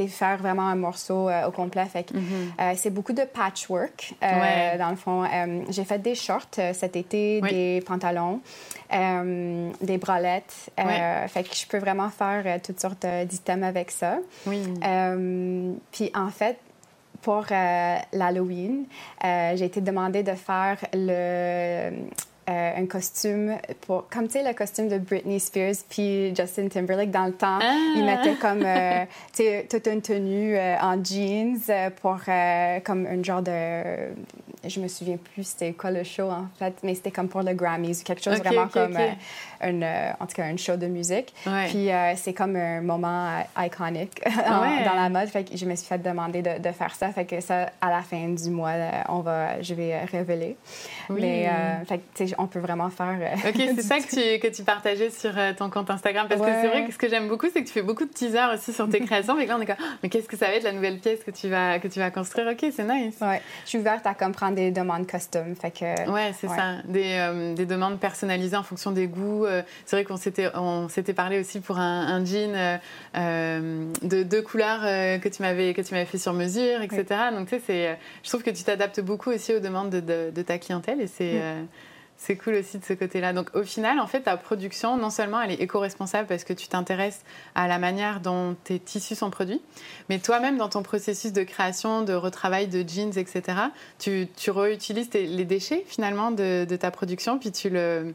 faire 0.08 0.38
vraiment 0.38 0.68
un 0.68 0.76
morceau 0.76 1.30
au 1.30 1.52
complet. 1.52 1.86
Fait 1.86 2.10
mm-hmm. 2.14 2.76
c'est 2.78 2.92
beaucoup 2.92 3.12
de 3.12 3.24
patchwork, 3.24 4.14
dans 4.22 4.90
le 4.90 4.96
fond. 4.96 5.26
j'ai 5.70 5.84
fait 5.84 6.00
des 6.00 6.16
shorts 6.16 6.48
cet 6.74 6.96
été, 6.96 7.42
des 7.42 7.84
pantalons. 7.86 8.40
Euh, 8.94 9.72
des 9.80 9.98
bralettes. 9.98 10.70
Euh, 10.78 11.28
fait 11.28 11.44
que 11.44 11.56
je 11.56 11.66
peux 11.66 11.78
vraiment 11.78 12.10
faire 12.10 12.44
euh, 12.46 12.58
toutes 12.62 12.82
sortes 12.82 13.06
d'items 13.06 13.64
avec 13.64 13.90
ça. 13.90 14.18
Oui. 14.46 14.64
puis 15.92 16.12
en 16.14 16.30
fait, 16.30 16.58
pour 17.22 17.46
l'Halloween, 17.50 18.86
j'ai 19.24 19.64
été 19.64 19.80
demandée 19.80 20.24
de 20.24 20.34
faire 20.34 20.78
le 20.94 21.92
un 22.48 22.86
costume 22.86 23.56
pour 23.82 24.10
comme 24.10 24.28
tu 24.28 24.34
sais 24.34 24.44
le 24.44 24.54
costume 24.54 24.90
de 24.90 24.98
Britney 24.98 25.40
Spears 25.40 25.76
puis 25.90 26.36
Justin 26.36 26.68
Timberlake 26.68 27.12
dans 27.12 27.26
le 27.26 27.34
temps 27.34 27.60
ah! 27.62 27.94
ils 27.96 28.04
mettaient 28.04 28.36
comme 28.36 28.66
tu 29.34 29.44
sais 29.44 29.68
toute 29.70 29.88
une 29.88 30.02
tenue 30.02 30.58
en 30.58 31.02
jeans 31.04 31.60
pour 32.02 32.20
comme 32.84 33.06
un 33.06 33.24
genre 33.24 33.42
de 33.42 34.12
je 34.68 34.80
me 34.80 34.88
souviens 34.88 35.18
plus 35.18 35.44
c'était 35.44 35.74
quoi 35.74 35.92
le 35.92 36.04
show 36.04 36.30
en 36.30 36.48
fait, 36.60 36.76
mais 36.84 36.96
c'était 36.96 37.12
comme 37.12 37.28
pour 37.28 37.42
le 37.42 37.54
Grammys, 37.54 38.04
quelque 38.04 38.24
chose 38.24 38.40
vraiment 38.40 38.68
comme 38.68 38.96
euh, 38.96 39.10
une, 39.64 39.84
euh, 39.84 40.12
en 40.20 40.26
tout 40.26 40.36
cas, 40.36 40.46
un 40.46 40.58
show 40.58 40.76
de 40.76 40.88
musique. 40.88 41.34
Puis 41.70 41.92
euh, 41.92 42.14
c'est 42.16 42.34
comme 42.34 42.56
un 42.56 42.82
moment 42.82 43.44
iconique 43.58 44.22
dans 44.48 44.96
la 44.96 45.10
mode. 45.10 45.28
Fait 45.30 45.44
que 45.44 45.58
je 45.58 45.66
me 45.66 45.76
suis 45.76 45.88
fait 45.88 45.98
demander 45.98 46.42
de, 46.42 46.60
de, 46.60 46.72
faire 46.72 46.96
ça. 46.96 47.10
Fait 47.12 47.26
que 47.26 47.42
ça, 47.42 47.70
à 47.82 47.90
la 47.90 48.02
fin 48.02 48.30
du 48.30 48.50
mois, 48.50 48.74
on 49.10 49.20
va, 49.20 49.62
je 49.62 49.74
vais 49.74 50.00
révéler. 50.06 50.58
Mais 51.10 51.50
fait 51.88 52.00
que, 52.00 52.34
on 52.38 52.48
peut 52.48 52.60
vraiment 52.60 52.90
faire. 52.90 53.18
ok, 53.48 53.56
c'est 53.76 53.82
ça 53.82 54.00
que 54.00 54.08
tu, 54.08 54.40
que 54.40 54.48
tu 54.54 54.64
partageais 54.64 55.10
sur 55.10 55.32
ton 55.58 55.70
compte 55.70 55.90
Instagram. 55.90 56.28
Parce 56.28 56.42
que 56.42 56.48
c'est 56.62 56.68
vrai 56.68 56.86
que 56.86 56.94
ce 56.94 56.98
que 56.98 57.10
j'aime 57.10 57.28
beaucoup, 57.28 57.48
c'est 57.52 57.62
que 57.62 57.68
tu 57.68 57.74
fais 57.74 57.82
beaucoup 57.82 58.06
de 58.06 58.12
teasers 58.12 58.52
aussi 58.54 58.74
sur 58.74 58.90
tes 58.90 59.00
créations. 59.06 59.36
Que 59.36 59.48
là, 59.48 59.58
on 59.58 59.62
est 59.62 59.66
comme, 59.66 59.76
mais 60.04 60.10
qu'est-ce 60.10 60.28
que 60.28 60.38
ça 60.38 60.48
va 60.48 60.54
être 60.54 60.64
la 60.64 60.72
nouvelle 60.72 61.00
pièce 61.00 61.24
que 61.24 61.32
tu 61.32 61.50
vas, 61.50 61.80
que 61.80 61.88
tu 61.88 62.00
vas 62.00 62.12
construire? 62.12 62.48
Ok, 62.48 62.66
c'est 62.76 62.84
nice. 62.84 63.16
Ouais. 63.22 63.42
Je 63.64 63.70
suis 63.70 63.78
ouverte 63.78 64.06
à 64.06 64.14
comprendre 64.14 64.56
des 64.56 64.72
demandes 64.72 65.08
custom. 65.08 65.56
Fait 65.56 65.72
que, 65.72 66.10
ouais, 66.10 66.34
c'est 66.40 66.48
ça. 66.48 66.78
Des, 66.86 67.14
euh, 67.18 67.54
des, 67.54 67.66
demandes 67.66 68.00
personnalisées 68.00 68.58
en 68.58 68.64
fonction 68.64 68.92
des 68.92 69.08
goûts. 69.08 69.46
Euh, 69.52 69.62
c'est 69.86 69.96
vrai 69.96 70.06
qu'on 70.06 70.18
s'était, 70.18 70.50
on 70.56 70.90
s'était 70.90 71.14
parlé 71.14 71.40
aussi 71.40 71.60
pour 71.60 71.78
un, 71.78 72.24
jean 72.26 72.80
euh, 73.16 73.92
de 74.02 74.24
deux 74.24 74.42
couleurs 74.42 74.82
que, 74.82 75.30
tu 75.30 75.42
m'avais, 75.42 75.74
que 75.74 75.82
tu 75.82 75.94
m'avais 75.94 76.06
fait 76.06 76.18
sur 76.18 76.34
mesure, 76.34 76.82
etc. 76.82 77.06
Donc, 77.36 77.50
tu 77.50 77.56
sais, 77.56 77.62
c'est, 77.66 78.00
je 78.24 78.30
trouve 78.30 78.44
que 78.44 78.50
tu 78.50 78.64
t'adaptes 78.64 79.02
beaucoup 79.02 79.32
aussi 79.32 79.54
aux 79.54 79.60
demandes 79.60 79.90
de, 79.90 80.32
de, 80.32 80.42
ta 80.42 80.58
clientèle 80.58 81.02
et 81.02 81.08
c'est. 81.08 81.42
C'est 82.24 82.36
cool 82.36 82.54
aussi 82.54 82.78
de 82.78 82.86
ce 82.86 82.94
côté-là. 82.94 83.34
Donc 83.34 83.50
au 83.56 83.64
final, 83.64 84.00
en 84.00 84.06
fait, 84.06 84.22
ta 84.22 84.38
production, 84.38 84.96
non 84.96 85.10
seulement 85.10 85.42
elle 85.42 85.50
est 85.50 85.62
éco-responsable 85.64 86.28
parce 86.28 86.44
que 86.44 86.54
tu 86.54 86.68
t'intéresses 86.68 87.24
à 87.56 87.68
la 87.68 87.80
manière 87.80 88.20
dont 88.20 88.56
tes 88.64 88.78
tissus 88.78 89.16
sont 89.16 89.32
produits, 89.32 89.60
mais 90.08 90.20
toi-même, 90.20 90.60
dans 90.60 90.70
ton 90.70 90.84
processus 90.84 91.34
de 91.34 91.42
création, 91.42 92.04
de 92.04 92.14
retravail 92.14 92.68
de 92.68 92.88
jeans, 92.88 93.18
etc., 93.18 93.42
tu, 93.98 94.28
tu 94.38 94.52
réutilises 94.52 95.12
les 95.12 95.46
déchets 95.46 95.84
finalement 95.88 96.30
de, 96.30 96.68
ta 96.80 96.92
production, 96.92 97.40
puis 97.40 97.52
tu 97.52 97.72
le, 97.72 98.14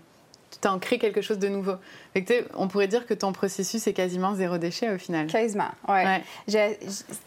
tu 0.60 0.68
en 0.68 0.78
crées 0.78 0.98
quelque 0.98 1.20
chose 1.20 1.38
de 1.38 1.48
nouveau. 1.48 1.76
On 2.54 2.68
pourrait 2.68 2.88
dire 2.88 3.06
que 3.06 3.14
ton 3.14 3.32
processus 3.32 3.86
est 3.86 3.92
quasiment 3.92 4.34
zéro 4.34 4.58
déchet 4.58 4.92
au 4.92 4.98
final. 4.98 5.26
Quasiment, 5.26 5.70
ouais. 5.88 6.22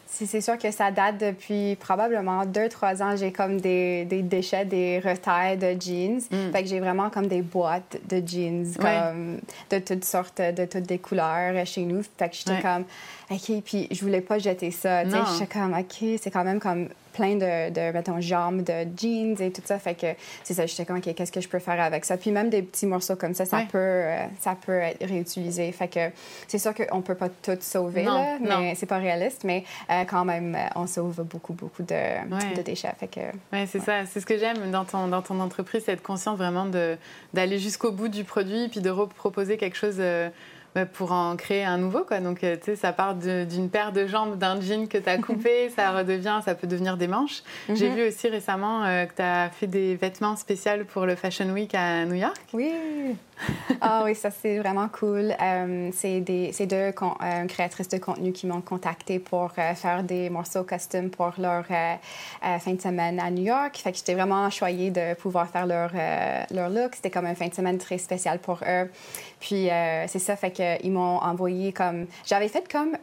c'est 0.06 0.40
sûr 0.40 0.58
que 0.58 0.70
ça 0.70 0.90
date 0.90 1.18
depuis 1.18 1.76
probablement 1.76 2.44
deux, 2.44 2.68
trois 2.68 3.02
ans. 3.02 3.16
J'ai 3.16 3.32
comme 3.32 3.60
des, 3.60 4.04
des, 4.04 4.22
déchets, 4.22 4.64
des 4.64 4.98
retails 5.00 5.56
de 5.56 5.80
jeans. 5.80 6.20
Mm. 6.30 6.52
Fait 6.52 6.62
que 6.62 6.68
j'ai 6.68 6.80
vraiment 6.80 7.10
comme 7.10 7.26
des 7.26 7.42
boîtes 7.42 7.98
de 8.08 8.22
jeans 8.26 8.66
comme 8.78 9.40
de 9.70 9.78
toutes 9.78 10.04
sortes, 10.04 10.40
de 10.40 10.64
toutes 10.64 10.84
des 10.84 10.98
couleurs 10.98 11.64
chez 11.66 11.82
nous. 11.82 12.02
Fait 12.18 12.28
que 12.28 12.36
j'étais 12.36 12.60
comme, 12.60 12.84
OK, 13.30 13.62
puis 13.64 13.88
je 13.90 14.00
voulais 14.00 14.20
pas 14.20 14.38
jeter 14.38 14.70
ça. 14.70 15.04
J'étais 15.04 15.46
comme, 15.46 15.74
OK, 15.74 16.18
c'est 16.20 16.30
quand 16.30 16.44
même 16.44 16.60
comme 16.60 16.88
plein 17.12 17.34
de, 17.34 17.70
de, 17.70 17.92
mettons, 17.92 18.20
jambes 18.20 18.62
de 18.62 18.86
jeans 18.96 19.40
et 19.40 19.50
tout 19.50 19.62
ça. 19.64 19.78
Fait 19.78 19.94
que 19.94 20.06
c'est 20.42 20.54
ça, 20.54 20.66
j'étais 20.66 20.84
comme, 20.84 20.98
OK, 20.98 21.14
qu'est-ce 21.14 21.32
que 21.32 21.40
je 21.40 21.48
peux 21.48 21.58
faire 21.58 21.80
avec 21.80 22.04
ça? 22.04 22.16
Puis 22.16 22.30
même 22.30 22.50
des 22.50 22.62
petits 22.62 22.86
morceaux 22.86 23.16
comme 23.16 23.34
ça, 23.34 23.44
ça, 23.44 23.62
peut, 23.70 23.78
euh, 23.78 24.26
ça 24.40 24.56
peut 24.60 24.79
être 24.82 25.06
réutilisé. 25.06 25.70
Fait 25.72 25.88
que 25.88 26.10
c'est 26.48 26.58
sûr 26.58 26.74
qu'on 26.74 27.00
peut 27.02 27.14
pas 27.14 27.28
tout 27.28 27.56
sauver, 27.60 28.04
là, 28.04 28.38
mais 28.40 28.74
c'est 28.74 28.86
pas 28.86 28.98
réaliste, 28.98 29.44
mais 29.44 29.64
euh, 29.90 30.04
quand 30.04 30.24
même, 30.24 30.54
euh, 30.54 30.68
on 30.76 30.86
sauve 30.86 31.22
beaucoup, 31.22 31.52
beaucoup 31.52 31.82
de, 31.82 32.56
de 32.56 32.62
déchets. 32.62 32.92
Fait 32.98 33.08
que... 33.08 33.20
Ouais, 33.52 33.66
c'est 33.66 33.80
ça. 33.80 34.06
C'est 34.06 34.20
ce 34.20 34.26
que 34.26 34.38
j'aime 34.38 34.70
dans 34.70 34.84
ton, 34.84 35.08
dans 35.08 35.22
ton 35.22 35.40
entreprise, 35.40 35.82
c'est 35.86 35.92
être 35.92 36.02
conscient 36.02 36.34
vraiment 36.34 36.66
d'aller 37.32 37.58
jusqu'au 37.58 37.92
bout 37.92 38.08
du 38.08 38.24
produit 38.24 38.68
puis 38.68 38.80
de 38.80 38.90
reproposer 38.90 39.56
quelque 39.56 39.76
chose 39.76 39.98
bah, 39.98 40.30
pour 40.92 41.12
en 41.12 41.36
créer 41.36 41.64
un 41.64 41.78
nouveau. 41.78 42.04
Quoi. 42.04 42.20
Donc, 42.20 42.44
euh, 42.44 42.56
tu 42.56 42.66
sais, 42.66 42.76
ça 42.76 42.92
part 42.92 43.14
d'une 43.14 43.70
paire 43.70 43.92
de 43.92 44.06
jambes 44.06 44.38
d'un 44.38 44.60
jean 44.60 44.88
que 44.88 44.98
tu 44.98 45.08
as 45.08 45.18
coupé, 45.18 45.70
ça 45.76 45.90
redevient, 45.92 46.40
ça 46.44 46.54
peut 46.54 46.66
devenir 46.66 46.96
des 46.96 47.08
manches. 47.08 47.42
J'ai 47.68 47.90
mhm. 47.90 47.96
vu 47.96 48.08
aussi 48.08 48.28
récemment 48.28 48.84
euh, 48.84 49.06
que 49.06 49.14
tu 49.16 49.22
as 49.22 49.50
fait 49.50 49.66
des 49.66 49.96
vêtements 49.96 50.36
spéciaux 50.36 50.84
pour 50.92 51.06
le 51.06 51.16
Fashion 51.16 51.50
Week 51.50 51.74
à 51.74 52.04
New 52.04 52.14
York. 52.14 52.40
Oui. 52.52 52.72
ah 53.80 54.02
oui, 54.04 54.14
ça 54.14 54.30
c'est 54.30 54.58
vraiment 54.58 54.88
cool. 54.88 55.34
Euh, 55.40 55.90
c'est 55.92 56.20
deux 56.20 56.76
euh, 56.76 57.46
créatrices 57.48 57.88
de 57.88 57.98
contenu 57.98 58.32
qui 58.32 58.46
m'ont 58.46 58.60
contacté 58.60 59.18
pour 59.18 59.52
euh, 59.58 59.74
faire 59.74 60.02
des 60.02 60.30
morceaux 60.30 60.64
custom 60.64 61.10
pour 61.10 61.32
leur 61.38 61.64
fin 61.66 62.72
de 62.72 62.80
semaine 62.80 63.18
à 63.20 63.30
New 63.30 63.44
York. 63.44 63.76
Fait 63.78 63.92
que 63.92 63.98
j'étais 63.98 64.14
vraiment 64.14 64.48
choyée 64.50 64.90
de 64.90 65.14
pouvoir 65.14 65.48
faire 65.48 65.66
leur, 65.66 65.90
leur 66.50 66.68
look. 66.68 66.94
C'était 66.94 67.10
comme 67.10 67.26
une 67.26 67.36
fin 67.36 67.48
de 67.48 67.54
semaine 67.54 67.78
très 67.78 67.98
spéciale 67.98 68.38
pour 68.38 68.60
eux. 68.66 68.90
Puis 69.40 69.68
c'est 70.06 70.18
ça, 70.18 70.36
fait 70.36 70.50
qu'ils 70.60 70.92
m'ont 70.92 71.18
envoyé 71.18 71.72
comme... 71.72 72.06
J'avais 72.24 72.48
fait 72.48 72.70
comme 72.70 72.96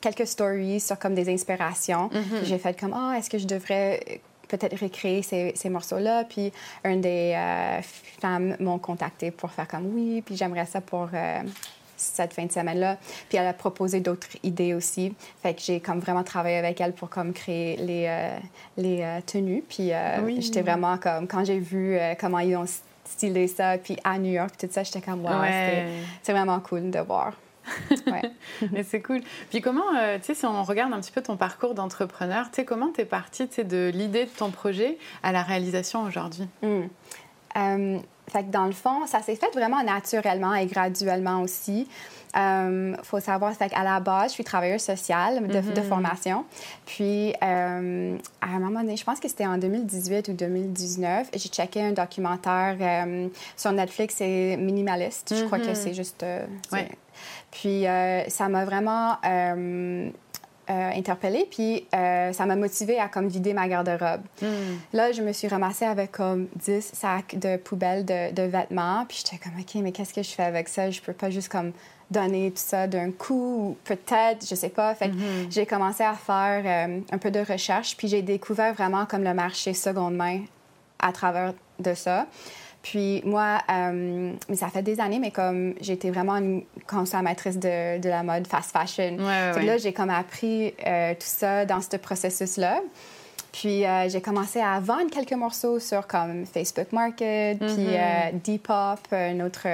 quelques 0.00 0.26
stories 0.26 0.80
sur 0.80 0.98
comme 0.98 1.14
des 1.14 1.32
inspirations. 1.32 2.08
Mm-hmm. 2.08 2.44
J'ai 2.44 2.58
fait 2.58 2.78
comme, 2.78 2.94
ah, 2.94 3.14
est-ce 3.18 3.30
que 3.30 3.38
je 3.38 3.46
devrais 3.46 4.20
peut-être 4.48 4.80
recréer 4.80 5.22
ces, 5.22 5.52
ces 5.54 5.68
morceaux-là? 5.68 6.24
Puis 6.24 6.52
une 6.84 7.00
des 7.00 7.32
euh, 7.36 7.80
femmes 8.20 8.56
m'ont 8.60 8.78
contacté 8.78 9.30
pour 9.30 9.50
faire 9.50 9.68
comme 9.68 9.86
oui, 9.94 10.22
puis 10.24 10.36
j'aimerais 10.36 10.66
ça 10.66 10.80
pour 10.80 11.08
euh, 11.12 11.40
cette 11.96 12.32
fin 12.32 12.44
de 12.44 12.52
semaine-là. 12.52 12.98
Puis 13.28 13.38
elle 13.38 13.46
a 13.46 13.52
proposé 13.52 14.00
d'autres 14.00 14.28
idées 14.42 14.74
aussi. 14.74 15.14
Fait 15.42 15.54
que 15.54 15.60
j'ai 15.60 15.80
comme 15.80 16.00
vraiment 16.00 16.24
travaillé 16.24 16.56
avec 16.56 16.80
elle 16.80 16.92
pour 16.92 17.08
comme 17.08 17.32
créer 17.32 17.76
les, 17.76 18.06
euh, 18.08 18.38
les 18.76 19.20
tenues. 19.26 19.64
Puis 19.68 19.90
j'étais 20.38 20.62
vraiment 20.62 20.98
comme, 20.98 21.26
quand 21.26 21.44
j'ai 21.44 21.58
vu 21.58 21.98
comment 22.20 22.40
ils 22.40 22.56
ont 22.56 22.66
stylé 23.04 23.48
ça, 23.48 23.78
puis 23.78 23.96
à 24.04 24.18
New 24.18 24.32
York, 24.32 24.54
tout 24.58 24.68
ça, 24.70 24.82
j'étais 24.82 25.00
comme, 25.00 25.24
wow, 25.24 25.42
c'est 26.22 26.32
vraiment 26.32 26.60
cool 26.60 26.90
de 26.90 27.00
voir. 27.00 27.32
Mais 28.72 28.82
c'est 28.82 29.00
cool. 29.00 29.20
Puis 29.50 29.60
comment, 29.60 29.96
euh, 29.96 30.18
tu 30.18 30.24
sais, 30.26 30.34
si 30.34 30.44
on 30.44 30.62
regarde 30.62 30.92
un 30.92 31.00
petit 31.00 31.12
peu 31.12 31.22
ton 31.22 31.36
parcours 31.36 31.74
d'entrepreneur, 31.74 32.50
tu 32.50 32.56
sais, 32.56 32.64
comment 32.64 32.90
tu 32.92 33.00
es 33.00 33.04
partie 33.04 33.46
de 33.46 33.90
l'idée 33.92 34.24
de 34.24 34.30
ton 34.30 34.50
projet 34.50 34.98
à 35.22 35.32
la 35.32 35.42
réalisation 35.42 36.02
aujourd'hui? 36.02 36.46
Hmm. 36.62 36.88
Euh, 37.56 37.98
fait 38.30 38.42
que 38.44 38.50
dans 38.50 38.64
le 38.64 38.72
fond, 38.72 39.06
ça 39.06 39.20
s'est 39.20 39.36
fait 39.36 39.52
vraiment 39.52 39.82
naturellement 39.82 40.54
et 40.54 40.66
graduellement 40.66 41.42
aussi. 41.42 41.86
Il 42.36 42.40
euh, 42.40 42.96
faut 43.04 43.20
savoir, 43.20 43.52
fait 43.54 43.68
qu'à 43.68 43.84
la 43.84 44.00
base, 44.00 44.30
je 44.30 44.34
suis 44.34 44.44
travailleuse 44.44 44.80
sociale 44.80 45.46
de, 45.46 45.60
mm-hmm. 45.60 45.82
formation. 45.82 46.44
Puis, 46.84 47.32
à 47.40 47.76
un 47.76 48.58
moment 48.58 48.80
donné, 48.80 48.96
je 48.96 49.04
pense 49.04 49.20
que 49.20 49.28
c'était 49.28 49.46
en 49.46 49.56
2018 49.56 50.28
ou 50.28 50.32
2019, 50.32 51.28
j'ai 51.34 51.48
checké 51.48 51.82
un 51.82 51.92
documentaire 51.92 52.76
sur 53.56 53.70
Netflix, 53.70 54.16
c'est 54.16 54.56
Minimaliste. 54.56 55.34
Je 55.38 55.44
crois 55.44 55.58
que 55.58 55.66
mm-hmm. 55.66 55.74
c'est 55.74 55.94
juste... 55.94 56.24
Puis 57.54 57.86
euh, 57.86 58.28
ça 58.28 58.48
m'a 58.48 58.64
vraiment 58.64 59.16
euh, 60.70 60.72
euh, 60.72 60.90
interpellée, 60.94 61.46
puis 61.50 61.86
ça 61.92 62.46
m'a 62.46 62.56
motivée 62.56 62.98
à 62.98 63.08
comme 63.08 63.28
vider 63.28 63.52
ma 63.52 63.68
garde-robe. 63.68 64.22
Hmm. 64.42 64.76
Là, 64.92 65.12
je 65.12 65.22
me 65.22 65.32
suis 65.32 65.48
ramassée 65.48 65.84
avec 65.84 66.12
comme 66.12 66.48
10 66.56 66.90
sacs 66.92 67.38
de 67.38 67.56
poubelles 67.56 68.04
de, 68.04 68.42
vêtements, 68.42 69.04
puis 69.08 69.22
j'étais 69.24 69.42
comme, 69.42 69.58
OK, 69.58 69.74
mais 69.82 69.92
qu'est-ce 69.92 70.14
que 70.14 70.22
je 70.22 70.30
fais 70.30 70.42
avec 70.42 70.68
ça? 70.68 70.90
Je 70.90 71.00
peux 71.00 71.12
pas 71.12 71.30
juste 71.30 71.48
comme 71.48 71.72
donner 72.10 72.50
tout 72.50 72.62
ça 72.64 72.86
d'un 72.86 73.10
coup, 73.10 73.76
peut-être, 73.84 74.46
je 74.48 74.54
sais 74.54 74.68
pas. 74.68 74.94
Fait 74.94 75.08
mm-hmm. 75.08 75.50
j'ai 75.50 75.66
commencé 75.66 76.02
à 76.02 76.14
faire 76.14 76.88
un 77.10 77.18
peu 77.18 77.30
de 77.30 77.40
recherche, 77.40 77.96
puis 77.96 78.08
j'ai 78.08 78.22
découvert 78.22 78.74
vraiment 78.74 79.06
comme 79.06 79.24
le 79.24 79.34
marché 79.34 79.74
seconde 79.74 80.14
main 80.14 80.40
à 80.98 81.12
travers 81.12 81.54
de 81.78 81.94
ça. 81.94 82.26
Puis 82.84 83.22
moi, 83.24 83.62
euh, 83.70 84.34
mais 84.46 84.56
ça 84.56 84.68
fait 84.68 84.82
des 84.82 85.00
années, 85.00 85.18
mais 85.18 85.30
comme 85.30 85.72
j'étais 85.80 86.10
vraiment 86.10 86.36
une 86.36 86.64
consommatrice 86.86 87.58
de, 87.58 87.98
de 87.98 88.08
la 88.10 88.22
mode 88.22 88.46
fast 88.46 88.72
fashion. 88.72 89.16
Ouais, 89.20 89.64
là, 89.64 89.78
j'ai 89.78 89.94
comme 89.94 90.10
appris 90.10 90.74
euh, 90.86 91.14
tout 91.14 91.20
ça 91.20 91.64
dans 91.64 91.80
ce 91.80 91.96
processus-là. 91.96 92.82
Puis 93.52 93.86
euh, 93.86 94.10
j'ai 94.10 94.20
commencé 94.20 94.60
à 94.60 94.80
vendre 94.80 95.10
quelques 95.10 95.32
morceaux 95.32 95.78
sur 95.78 96.06
comme 96.06 96.44
Facebook 96.44 96.92
Market, 96.92 97.58
puis 97.58 97.86
mm-hmm. 97.86 98.42
Depop, 98.44 99.00
un 99.12 99.40
autre, 99.40 99.66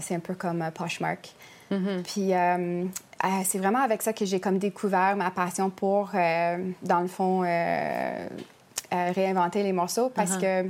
c'est 0.00 0.14
un 0.16 0.20
peu 0.20 0.34
comme 0.34 0.64
Poshmark. 0.74 1.28
Mm-hmm. 1.70 2.02
Puis 2.02 3.44
c'est 3.44 3.58
vraiment 3.58 3.82
avec 3.82 4.02
ça 4.02 4.12
que 4.12 4.24
j'ai 4.24 4.40
comme 4.40 4.58
découvert 4.58 5.14
ma 5.14 5.30
passion 5.30 5.70
pour, 5.70 6.10
dans 6.12 7.00
le 7.00 7.08
fond, 7.08 7.42
réinventer 8.90 9.62
les 9.62 9.72
morceaux 9.72 10.08
parce 10.08 10.32
uh-huh. 10.32 10.64
que 10.64 10.68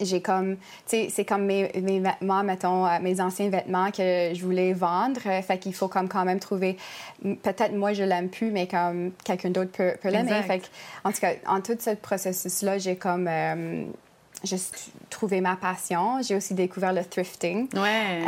j'ai 0.00 0.20
comme, 0.20 0.56
tu 0.56 0.62
sais, 0.86 1.08
c'est 1.10 1.24
comme 1.24 1.44
mes, 1.44 1.70
mes, 1.80 2.00
vêtements, 2.00 2.42
mettons, 2.42 2.86
euh, 2.86 2.98
mes 3.00 3.20
anciens 3.20 3.50
vêtements 3.50 3.90
que 3.90 4.32
je 4.34 4.42
voulais 4.42 4.72
vendre. 4.72 5.20
Euh, 5.26 5.42
fait 5.42 5.58
qu'il 5.58 5.74
faut 5.74 5.88
comme 5.88 6.08
quand 6.08 6.24
même 6.24 6.40
trouver, 6.40 6.76
peut-être 7.22 7.72
moi 7.72 7.92
je 7.92 8.02
l'aime 8.02 8.28
plus, 8.28 8.50
mais 8.50 8.66
comme 8.66 9.12
quelqu'un 9.24 9.50
d'autre 9.50 9.70
peut, 9.70 9.92
peut 10.00 10.10
l'aimer. 10.10 10.42
Fait 10.42 10.62
en 11.04 11.12
tout 11.12 11.20
cas, 11.20 11.32
en 11.46 11.60
tout 11.60 11.76
ce 11.78 11.90
processus-là, 11.90 12.78
j'ai 12.78 12.96
comme, 12.96 13.28
euh, 13.28 13.84
j'ai 14.42 14.56
trouvé 15.10 15.40
ma 15.40 15.56
passion. 15.56 16.22
J'ai 16.22 16.34
aussi 16.34 16.54
découvert 16.54 16.92
le 16.92 17.04
thrifting. 17.04 17.68
Ouais. 17.74 18.22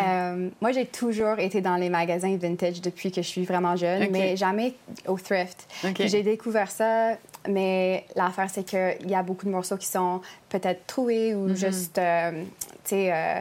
moi, 0.61 0.73
j'ai 0.73 0.85
toujours 0.85 1.38
été 1.38 1.62
dans 1.62 1.76
les 1.76 1.88
magasins 1.88 2.37
vintage 2.37 2.83
depuis 2.83 3.11
que 3.11 3.23
je 3.23 3.26
suis 3.26 3.45
vraiment 3.45 3.76
jeune, 3.76 4.09
mais 4.11 4.37
jamais 4.37 4.75
au 5.07 5.17
thrift. 5.17 5.67
J'ai 5.99 6.23
découvert 6.23 6.71
ça 6.71 7.17
mais 7.49 8.07
l'affaire, 8.15 8.49
c'est 8.51 8.65
qu'il 8.65 9.11
y 9.11 9.15
a 9.15 9.23
beaucoup 9.23 9.47
de 9.47 9.51
morceaux 9.51 9.77
qui 9.77 9.87
sont 9.87 10.21
peut-être 10.49 10.87
troués 10.87 11.35
ou 11.35 11.49
mhm. 11.49 11.57
juste, 11.57 11.99
euh, 11.99 12.45
tu 12.85 12.91
sais, 12.91 13.13
euh, 13.13 13.41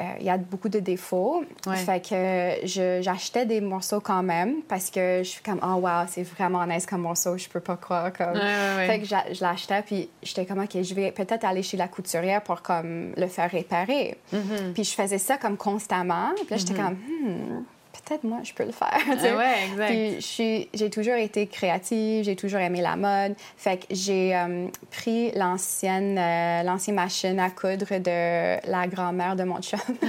euh, 0.00 0.04
il 0.20 0.26
y 0.26 0.30
a 0.30 0.38
beaucoup 0.38 0.68
de 0.68 0.78
défauts. 0.78 1.44
Fait 1.74 2.00
que 2.00 3.00
j'achetais 3.02 3.46
des 3.46 3.60
morceaux 3.60 4.00
quand 4.00 4.22
même 4.22 4.62
parce 4.68 4.90
que 4.90 5.22
je 5.24 5.28
suis 5.28 5.42
comme, 5.42 5.60
oh 5.62 5.80
wow, 5.80 6.06
c'est 6.06 6.22
vraiment 6.22 6.64
nice 6.66 6.86
comme 6.86 7.00
morceau, 7.00 7.36
je 7.36 7.48
peux 7.48 7.60
pas 7.60 7.76
croire. 7.76 8.12
Comme... 8.12 8.36
fait 8.36 9.00
que 9.00 9.06
je 9.06 9.40
l'achetais, 9.42 9.82
puis 9.82 10.08
j'étais 10.22 10.46
comme, 10.46 10.60
OK, 10.60 10.80
je 10.80 10.94
vais 10.94 11.10
peut-être 11.10 11.44
aller 11.44 11.64
chez 11.64 11.76
la 11.76 11.88
couturière 11.88 12.42
pour 12.42 12.62
comme 12.62 13.12
le 13.16 13.26
faire 13.26 13.50
réparer. 13.50 14.16
Mhm. 14.32 14.72
Puis 14.72 14.84
je 14.84 14.94
faisais 14.94 15.18
ça 15.18 15.36
comme 15.36 15.56
constamment. 15.56 16.30
Puis 16.36 16.46
là, 16.50 16.56
j'étais 16.58 16.74
mhm. 16.74 16.84
comme, 16.84 16.94
hmm 16.94 17.64
peut-être 18.02 18.24
moi, 18.24 18.38
je 18.42 18.52
peux 18.52 18.64
le 18.64 18.72
faire. 18.72 18.88
Ah 19.78 19.86
Puis 19.86 20.68
j'ai 20.74 20.90
toujours 20.90 21.14
été 21.14 21.46
créative, 21.46 22.24
j'ai 22.24 22.36
toujours 22.36 22.60
aimé 22.60 22.80
la 22.80 22.96
mode. 22.96 23.34
Fait 23.56 23.78
que 23.78 23.86
j'ai 23.90 24.34
euh, 24.34 24.68
pris 24.90 25.30
l'ancienne 25.32 26.18
euh, 26.18 26.62
l'ancienne 26.62 26.96
machine 26.96 27.38
à 27.38 27.50
coudre 27.50 27.98
de 27.98 28.70
la 28.70 28.86
grand-mère 28.86 29.36
de 29.36 29.44
mon 29.44 29.60
chum. 29.60 29.78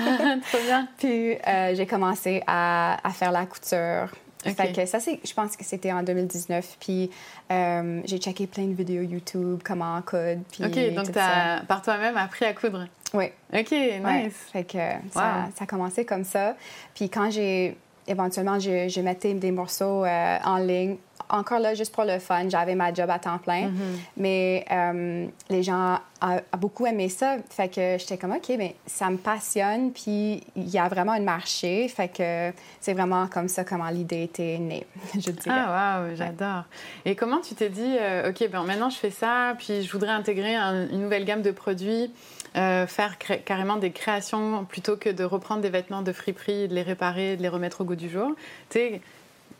Trop 0.51 0.63
bien. 0.65 0.88
Puis 0.98 1.36
euh, 1.36 1.75
j'ai 1.75 1.86
commencé 1.86 2.43
à, 2.48 2.98
à, 3.08 3.12
faire 3.12 3.31
la 3.31 3.46
couture. 3.46 4.10
Fait 4.43 4.74
que 4.74 4.86
ça, 4.86 5.00
je 5.00 5.34
pense 5.34 5.58
que 5.58 5.65
c'était 5.65 5.91
en 5.91 6.01
2019. 6.01 6.77
Puis 6.79 7.10
j'ai 7.50 8.17
checké 8.17 8.48
plein 8.48 8.67
de 8.67 8.74
vidéos 8.74 9.03
YouTube, 9.03 9.60
comment 9.63 10.01
coudre. 10.01 10.41
Puis 10.51 10.63
OK, 10.63 10.93
donc 10.96 11.12
tu 11.12 11.19
as 11.19 11.63
par 11.67 11.81
toi-même 11.81 12.15
appris 12.17 12.46
à 12.46 12.53
coudre. 12.53 12.88
Oui. 13.13 13.25
OK, 13.53 13.72
nice. 13.72 14.36
Fait 14.51 14.63
que 14.63 14.77
ça, 15.12 15.50
ça, 15.55 15.63
a 15.63 15.65
commencé 15.65 16.05
comme 16.05 16.24
ça. 16.24 16.55
Puis 16.93 17.10
quand 17.10 17.31
j'ai 17.31 17.75
éventuellement, 18.08 18.60
je, 18.60 18.88
je, 18.88 19.01
mettais 19.01 19.34
des 19.34 19.51
morceaux 19.51 20.03
euh, 20.03 20.38
en 20.43 20.58
ligne 20.58 20.98
encore 21.29 21.59
là, 21.59 21.74
juste 21.74 21.93
pour 21.93 22.03
le 22.03 22.19
fun, 22.19 22.50
j'avais 22.50 22.75
ma 22.75 22.93
job 22.93 23.09
à 23.09 23.19
temps 23.19 23.38
plein. 23.38 23.67
Mm-hmm. 23.67 23.98
Mais 24.17 24.65
euh, 24.71 25.27
les 25.50 25.63
gens 25.63 26.00
ont, 26.21 26.39
beaucoup 26.57 26.86
aimé 26.86 27.09
ça. 27.09 27.38
Fait 27.50 27.69
que 27.69 27.98
j'étais 27.98 28.17
comme, 28.17 28.31
OK, 28.31 28.51
mais 28.57 28.75
ça 28.86 29.09
me 29.09 29.17
passionne. 29.17 29.91
Puis 29.91 30.43
il 30.55 30.69
y 30.69 30.77
a 30.77 30.88
vraiment 30.88 31.13
un 31.13 31.21
marché. 31.21 31.88
Fait 31.88 32.09
que 32.09 32.51
c'est 32.79 32.93
vraiment 32.93 33.27
comme 33.27 33.48
ça 33.48 33.63
comment 33.63 33.89
l'idée 33.89 34.24
était 34.24 34.57
née, 34.57 34.86
je 35.13 35.31
dirais. 35.31 35.55
Ah, 35.55 36.01
waouh, 36.01 36.15
j'adore. 36.15 36.63
Et 37.05 37.15
comment 37.15 37.39
tu 37.39 37.55
t'es 37.55 37.69
dit, 37.69 37.98
euh, 38.00 38.29
OK, 38.29 38.50
ben 38.50 38.63
maintenant 38.63 38.89
je 38.89 38.98
fais 38.98 39.12
ça, 39.12 39.53
puis 39.57 39.83
je 39.83 39.91
voudrais 39.91 40.12
intégrer 40.12 40.55
une 40.55 41.01
nouvelle 41.01 41.25
gamme 41.25 41.41
de 41.41 41.51
produits 41.51 42.12
euh, 42.57 42.88
faire 42.88 43.17
carrément 43.19 43.77
des 43.77 43.91
créations 43.91 44.65
plutôt 44.65 44.98
que 44.98 45.09
de 45.09 45.24
reprendre 45.24 45.62
des 45.62 45.69
vêtements 45.69 46.01
de 46.01 46.12
friperie, 46.12 46.67
de 46.67 46.74
les 46.74 46.81
réparer, 46.81 47.38
de 47.38 47.43
les 47.43 47.50
remettre 47.50 47.81
au 47.81 47.83
goût 47.83 47.95
du 47.95 48.09
jour. 48.09 48.31
Tu 48.69 48.79
sais, 48.79 49.01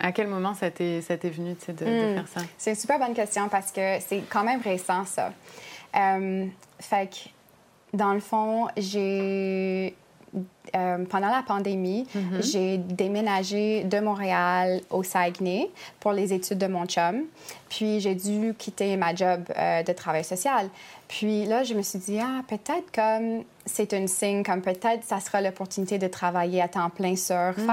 à 0.00 0.12
quel 0.12 0.26
moment 0.26 0.54
ça 0.54 0.70
t'est 0.70 1.00
venu 1.00 1.54
de, 1.68 1.72
de, 1.72 1.84
hmm. 1.84 2.14
faire 2.14 2.28
ça? 2.28 2.40
C'est 2.58 2.70
une 2.70 2.76
super 2.76 2.98
bonne 2.98 3.14
question 3.14 3.48
parce 3.48 3.70
que 3.70 3.98
c'est 4.00 4.22
quand 4.28 4.44
même 4.44 4.60
récent, 4.60 5.04
ça. 5.04 5.32
Euh, 5.96 6.46
fait 6.78 7.10
que, 7.10 7.96
dans 7.96 8.14
le 8.14 8.20
fond, 8.20 8.68
j'ai 8.76 9.94
euh, 10.76 11.04
pendant 11.06 11.28
la 11.28 11.42
pandémie, 11.42 12.06
mm-hmm. 12.14 12.52
j'ai 12.52 12.78
déménagé 12.78 13.82
de 13.82 13.98
Montréal 13.98 14.80
au 14.90 15.02
Saguenay 15.02 15.68
pour 15.98 16.12
les 16.12 16.32
études 16.32 16.58
de 16.58 16.68
mon 16.68 16.86
chum. 16.86 17.24
Puis 17.68 17.98
j'ai 17.98 18.14
dû 18.14 18.54
quitter 18.56 18.96
ma 18.96 19.12
job 19.14 19.42
euh, 19.56 19.82
de 19.82 19.92
travail 19.92 20.22
social. 20.22 20.68
Puis 21.08 21.46
là, 21.46 21.64
je 21.64 21.74
me 21.74 21.82
suis 21.82 21.98
dit, 21.98 22.20
ah, 22.20 22.42
peut-être 22.46 22.92
comme 22.94 23.42
c'est 23.66 23.92
un 23.94 24.06
signe, 24.06 24.44
comme 24.44 24.62
peut-être 24.62 25.02
ça 25.02 25.18
sera 25.18 25.40
l'opportunité 25.40 25.98
de 25.98 26.06
travailler 26.06 26.62
à 26.62 26.68
temps 26.68 26.90
plein 26.90 27.16
sur 27.16 27.34
mm. 27.34 27.66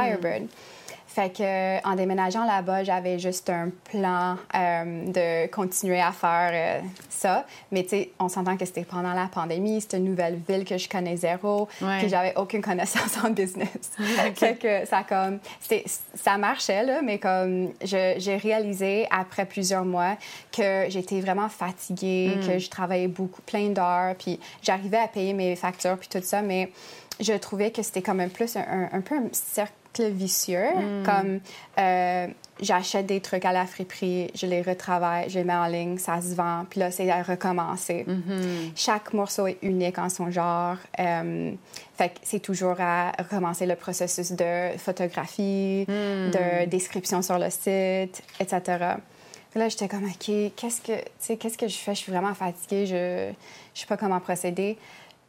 Fait 1.18 1.32
que, 1.32 1.84
en 1.84 1.96
déménageant 1.96 2.46
là-bas, 2.46 2.84
j'avais 2.84 3.18
juste 3.18 3.50
un 3.50 3.72
plan 3.90 4.38
euh, 4.54 5.06
de 5.08 5.48
continuer 5.48 6.00
à 6.00 6.12
faire 6.12 6.52
euh, 6.54 6.88
ça. 7.10 7.48
Mais 7.72 7.82
tu 7.82 7.90
sais, 7.90 8.12
on 8.20 8.30
s'entend 8.30 8.56
que 8.56 8.66
c'était 8.66 8.84
pendant 8.84 9.14
la 9.14 9.26
pandémie, 9.26 9.82
c'était 9.82 9.98
une 9.98 10.04
nouvelle 10.04 10.40
ville 10.48 10.64
que 10.64 10.78
je 10.78 10.88
connais 10.88 11.18
zéro, 11.18 11.68
que 11.80 12.08
j'avais 12.08 12.36
aucune 12.38 12.62
connaissance 12.62 13.18
en 13.24 13.32
business. 13.32 13.94
fait 14.36 14.60
que 14.60 14.86
ça 14.86 15.02
comme, 15.10 15.40
ça 16.14 16.38
marchait 16.38 16.84
là, 16.84 17.02
mais 17.02 17.18
comme 17.18 17.72
j'ai 17.82 18.38
réalisé 18.38 19.08
après 19.10 19.46
plusieurs 19.46 19.86
mois 19.86 20.18
que 20.56 20.86
j'étais 20.90 21.20
vraiment 21.20 21.50
fatiguée, 21.50 22.36
mm. 22.36 22.48
que 22.48 22.60
je 22.60 22.70
travaillais 22.70 23.08
beaucoup, 23.08 23.42
plein 23.42 23.70
d'heures, 23.70 24.14
puis 24.20 24.40
j'arrivais 24.62 25.00
à 25.00 25.08
payer 25.08 25.34
mes 25.34 25.56
factures 25.56 25.98
puis 25.98 26.10
tout 26.10 26.22
ça, 26.22 26.44
mais 26.44 26.72
je 27.20 27.34
trouvais 27.34 27.72
que 27.72 27.82
c'était 27.82 28.04
comme 28.04 28.20
un 28.20 28.30
plus 28.30 28.56
un, 28.56 28.90
un 28.92 29.02
peu 29.02 29.16
un 29.16 29.30
cercle 29.32 29.74
vicieux. 30.04 30.70
Mm. 30.76 31.04
Comme 31.04 31.40
euh, 31.80 32.28
j'achète 32.62 33.06
des 33.06 33.22
trucs 33.22 33.46
à 33.46 33.52
la 33.52 33.66
friperie, 33.66 34.32
je 34.36 34.46
les 34.46 34.62
retravaille, 34.62 35.30
je 35.30 35.40
les 35.40 35.44
mets 35.44 35.56
en 35.56 35.68
ligne, 35.68 35.98
ça 35.98 36.22
se 36.22 36.36
vend, 36.36 36.66
puis 36.70 36.80
là, 36.80 36.92
c'est 36.92 37.10
à 37.10 37.24
recommencer. 37.24 38.06
Mm-hmm. 38.08 38.72
Chaque 38.76 39.14
morceau 39.14 39.48
est 39.48 39.58
unique 39.62 39.98
en 40.00 40.10
son 40.10 40.32
genre. 40.32 40.78
Euh, 41.00 41.52
fait 41.98 42.10
que 42.10 42.20
c'est 42.24 42.40
toujours 42.40 42.76
à 42.80 43.12
recommencer 43.18 43.66
le 43.66 43.76
processus 43.76 44.32
de 44.32 44.78
photographie, 44.78 45.86
mm. 45.88 46.32
de 46.32 46.66
description 46.66 47.22
sur 47.22 47.38
le 47.40 47.50
site, 47.50 48.24
etc. 48.40 48.96
là, 49.58 49.70
j'étais 49.70 49.88
comme, 49.88 50.06
OK, 50.06 50.32
qu'est-ce 50.56 50.82
que, 50.82 51.36
qu'est-ce 51.36 51.58
que 51.58 51.68
je 51.68 51.78
fais? 51.78 51.96
Je 51.96 52.00
suis 52.00 52.12
vraiment 52.12 52.34
fatiguée, 52.34 52.86
je 52.86 53.30
ne 53.30 53.34
sais 53.74 53.88
pas 53.88 53.98
comment 53.98 54.20
procéder. 54.20 54.78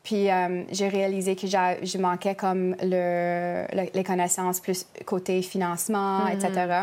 Puis 0.08 0.30
euh, 0.30 0.62
j'ai 0.72 0.88
réalisé 0.88 1.36
que 1.36 1.46
je 1.46 1.98
manquais 1.98 2.34
comme 2.34 2.74
le, 2.80 3.66
les 3.92 4.02
connaissances 4.02 4.58
plus 4.58 4.86
côté 5.04 5.42
financement, 5.42 6.20
mm-hmm. 6.20 6.46
etc. 6.46 6.74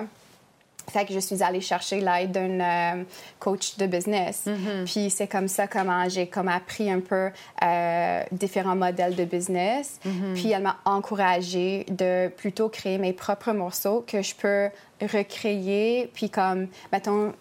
Fait 0.91 1.05
que 1.05 1.13
je 1.15 1.17
suis 1.17 1.41
allée 1.41 1.59
chercher 1.59 2.01
l'aide 2.01 2.33
d'un 2.33 2.59
euh, 2.59 3.03
coach 3.39 3.77
de 3.77 3.87
business. 3.87 4.43
Mm-hmm. 4.45 4.85
Puis 4.85 5.09
c'est 5.09 5.25
comme 5.25 5.47
ça 5.47 5.65
comment 5.65 6.07
j'ai 6.07 6.27
comme 6.27 6.49
appris 6.49 6.91
un 6.91 6.99
peu 6.99 7.31
euh, 7.63 8.23
différents 8.31 8.75
modèles 8.75 9.15
de 9.15 9.25
business. 9.25 9.99
Mm-hmm. 10.05 10.33
Puis 10.35 10.51
elle 10.51 10.61
m'a 10.61 10.77
encouragée 10.85 11.87
de 11.89 12.27
plutôt 12.27 12.69
créer 12.69 12.99
mes 12.99 13.13
propres 13.13 13.53
morceaux 13.53 14.05
que 14.05 14.21
je 14.21 14.35
peux 14.35 14.69
recréer. 15.01 16.11
Puis 16.13 16.29
comme, 16.29 16.67
mettons, 16.91 17.33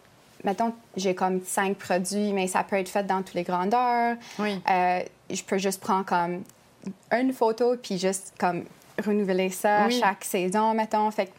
mettons, 0.44 0.72
j'ai 0.96 1.14
comme 1.14 1.42
cinq 1.44 1.76
produits, 1.76 2.32
mais 2.32 2.46
ça 2.46 2.62
peut 2.62 2.76
être 2.76 2.88
fait 2.88 3.06
dans 3.06 3.18
toutes 3.18 3.34
les 3.34 3.42
grandeurs. 3.42 4.16
Oui. 4.38 4.58
Euh, 4.70 5.00
je 5.30 5.42
peux 5.42 5.58
juste 5.58 5.80
prendre 5.80 6.04
comme 6.04 6.42
une 7.12 7.32
photo 7.32 7.76
puis 7.76 7.98
juste 7.98 8.34
comme 8.38 8.64
renouveler 9.04 9.50
ça 9.50 9.88
chaque 9.90 10.24
saison, 10.24 10.74
mettons. 10.74 11.10
Fait 11.10 11.32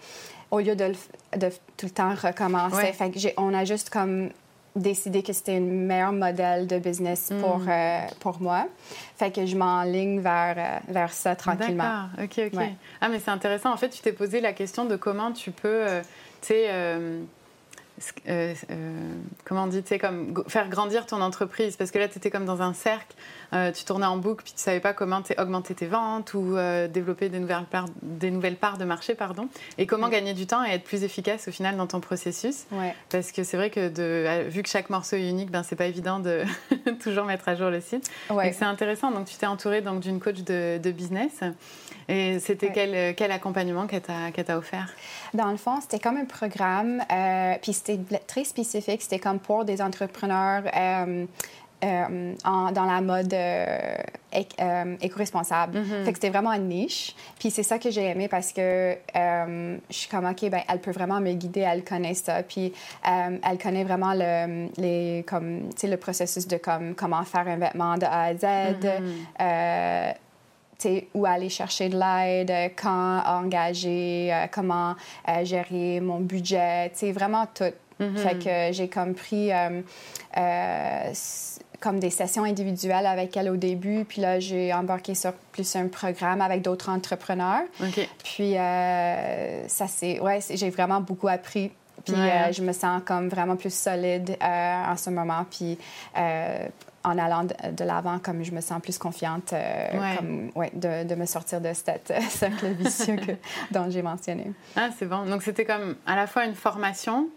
au 0.51 0.59
lieu 0.59 0.75
de, 0.75 0.93
de, 1.37 1.49
tout 1.77 1.85
le 1.85 1.91
temps 1.91 2.13
recommencer, 2.13 2.93
fait 2.93 3.09
que 3.11 3.19
on 3.37 3.53
a 3.53 3.65
juste 3.65 3.89
comme 3.89 4.29
décidé 4.75 5.23
que 5.23 5.31
c'était 5.31 5.55
un 5.55 5.61
meilleur 5.61 6.11
modèle 6.11 6.67
de 6.67 6.77
business 6.79 7.31
mm. 7.31 7.39
pour, 7.39 7.61
euh, 7.67 7.99
pour 8.19 8.41
moi. 8.41 8.67
Fait 9.15 9.31
que 9.31 9.45
je 9.45 9.55
m'enligne 9.55 10.19
vers, 10.19 10.55
euh, 10.57 10.91
vers 10.91 11.13
ça 11.13 11.35
tranquillement. 11.35 12.07
D'accord, 12.17 12.25
OK, 12.25 12.53
OK. 12.53 12.61
Ah, 12.99 13.09
mais 13.09 13.19
c'est 13.19 13.31
intéressant. 13.31 13.71
En 13.71 13.77
fait, 13.77 13.89
tu 13.89 14.01
t'es 14.01 14.11
posé 14.11 14.41
la 14.41 14.53
question 14.53 14.85
de 14.85 14.97
comment 14.97 15.31
tu 15.31 15.51
peux, 15.51 15.85
tu 16.41 16.47
sais 16.47 16.65
euh, 16.67 17.21
euh, 18.27 18.53
comment 19.45 19.63
on 19.63 19.67
dit, 19.67 19.81
tu 19.81 19.89
sais, 19.89 19.99
comme 19.99 20.43
faire 20.47 20.69
grandir 20.69 21.05
ton 21.05 21.21
entreprise. 21.21 21.77
Parce 21.77 21.91
que 21.91 21.99
là, 21.99 22.07
tu 22.07 22.17
étais 22.17 22.29
comme 22.29 22.45
dans 22.45 22.61
un 22.61 22.73
cercle, 22.73 23.15
euh, 23.53 23.71
tu 23.71 23.85
tournais 23.85 24.05
en 24.05 24.17
boucle, 24.17 24.43
puis 24.43 24.53
tu 24.53 24.61
savais 24.61 24.79
pas 24.79 24.93
comment 24.93 25.21
augmenter 25.37 25.75
tes 25.75 25.85
ventes 25.87 26.33
ou 26.33 26.55
développer 26.89 27.29
des 27.29 27.39
nouvelles, 27.39 27.65
parts, 27.69 27.87
des 28.01 28.31
nouvelles 28.31 28.57
parts 28.57 28.77
de 28.77 28.85
marché, 28.85 29.15
pardon. 29.15 29.47
Et 29.77 29.85
comment 29.85 30.09
gagner 30.09 30.33
du 30.33 30.45
temps 30.45 30.63
et 30.63 30.71
être 30.71 30.83
plus 30.83 31.03
efficace 31.03 31.47
au 31.47 31.51
final 31.51 31.77
dans 31.77 31.87
ton 31.87 31.99
processus. 31.99 32.65
Parce 33.09 33.31
que 33.31 33.43
c'est 33.43 33.57
vrai 33.57 33.69
que 33.69 33.89
de, 33.89 34.49
vu 34.49 34.63
que 34.63 34.69
chaque 34.69 34.89
morceau 34.89 35.15
est 35.15 35.29
unique, 35.29 35.51
ben, 35.51 35.63
c'est 35.63 35.75
pas 35.75 35.87
évident 35.87 36.19
de 36.19 36.43
toujours 37.03 37.25
mettre 37.25 37.47
à 37.49 37.55
jour 37.55 37.69
le 37.69 37.81
site. 37.81 38.09
C'est 38.29 38.65
intéressant. 38.65 39.11
Donc, 39.11 39.25
tu 39.25 39.35
t'es 39.35 39.45
entouré 39.45 39.81
d'une 39.81 40.19
coach 40.19 40.41
de, 40.41 40.77
de 40.77 40.91
business. 40.91 41.41
Et 42.07 42.39
c'était 42.39 42.71
quel, 42.71 43.15
quel, 43.15 43.31
accompagnement 43.31 43.87
qu'elle 43.87 44.01
t'a 44.01 44.57
offert? 44.57 44.93
Dans 45.33 45.49
le 45.51 45.57
fond, 45.57 45.79
c'était 45.81 45.99
comme 45.99 46.17
un 46.17 46.25
programme, 46.25 47.01
euh, 47.11 47.55
puis 47.61 47.73
c'était 47.73 47.99
très 48.27 48.43
spécifique. 48.43 49.01
C'était 49.01 49.19
comme 49.19 49.39
pour 49.39 49.65
des 49.65 49.81
entrepreneurs 49.81 50.63
euh, 50.75 51.25
euh, 51.83 52.33
dans 52.43 52.85
la 52.85 53.01
mode 53.01 53.35
éco-responsable. 55.01 55.83
Fait 55.83 56.11
que 56.11 56.17
c'était 56.17 56.29
vraiment 56.29 56.53
une 56.53 56.67
niche. 56.67 57.15
Puis 57.39 57.49
c'est 57.49 57.63
ça 57.63 57.79
que 57.79 57.89
j'ai 57.89 58.05
aimé 58.05 58.27
parce 58.27 58.53
que 58.53 58.95
je 59.15 59.77
suis 59.89 60.09
comme, 60.09 60.25
OK, 60.25 60.47
ben, 60.49 60.61
elle 60.69 60.79
peut 60.79 60.91
vraiment 60.91 61.19
me 61.19 61.33
guider, 61.33 61.61
elle 61.61 61.83
connaît 61.83 62.13
ça. 62.13 62.43
Puis 62.43 62.71
elle 63.03 63.57
connaît 63.57 63.83
vraiment 63.83 64.13
le, 64.13 64.69
les, 64.77 65.23
comme, 65.27 65.69
le 65.83 65.95
processus 65.95 66.47
de 66.47 66.57
comme, 66.57 66.93
comment 66.93 67.23
faire 67.23 67.47
un 67.47 67.57
vêtement 67.57 67.97
de 67.97 68.05
A 68.05 68.25
à 68.25 68.35
Z. 68.35 68.45
Mm-hmm 68.45 70.15
où 71.13 71.25
aller 71.25 71.49
chercher 71.49 71.89
de 71.89 71.97
l'aide, 71.97 72.71
quand 72.75 73.23
engager, 73.25 74.29
euh, 74.31 74.45
comment 74.51 74.95
euh, 75.27 75.45
gérer 75.45 75.99
mon 75.99 76.19
budget, 76.19 76.91
vraiment 77.13 77.47
tout. 77.53 77.73
Fait 78.17 78.37
que 78.37 78.73
j'ai 78.73 78.89
comme 78.89 79.13
pris 79.13 79.51
euh, 79.53 79.81
comme 81.79 81.99
des 81.99 82.09
sessions 82.09 82.43
individuelles 82.43 83.05
avec 83.05 83.37
elle 83.37 83.49
au 83.49 83.55
début, 83.55 84.03
puis 84.03 84.19
là 84.19 84.37
j'ai 84.41 84.73
embarqué 84.73 85.15
sur 85.15 85.31
plus 85.53 85.77
un 85.77 85.87
programme 85.87 86.41
avec 86.41 86.61
d'autres 86.61 86.89
entrepreneurs. 86.89 87.63
Puis 88.23 88.55
ça 88.55 89.87
c'est 89.87 90.19
ouais, 90.19 90.39
j'ai 90.49 90.69
vraiment 90.69 90.99
beaucoup 90.99 91.29
appris. 91.29 91.71
Puis 92.03 92.15
je 92.51 92.61
me 92.61 92.73
sens 92.73 93.01
comme 93.05 93.29
vraiment 93.29 93.55
plus 93.55 93.73
solide 93.73 94.37
en 94.41 94.97
ce 94.97 95.09
moment. 95.09 95.45
Puis 95.49 95.77
en 97.05 97.17
allant 97.17 97.43
de, 97.43 97.83
l'avant, 97.83 98.19
comme 98.19 98.43
je 98.43 98.51
me 98.51 98.61
sens 98.61 98.81
plus 98.81 98.97
confiante 98.97 99.53
euh, 99.53 100.15
Comme, 100.17 100.51
ouais, 100.55 100.71
de, 100.73 101.07
de, 101.07 101.15
me 101.15 101.25
sortir 101.25 101.61
de 101.61 101.71
cette 101.73 102.13
cercle 102.29 102.67
vicieux 102.67 103.15
que, 103.15 103.31
dont 103.71 103.89
j'ai 103.89 104.01
mentionné. 104.01 104.51
Ah, 104.75 104.89
c'est 104.97 105.05
bon. 105.05 105.25
Donc, 105.25 105.43
c'était 105.43 105.65
comme 105.65 105.95
à 106.05 106.15
la 106.15 106.27
fois 106.27 106.45
une 106.45 106.55
formation, 106.55 107.29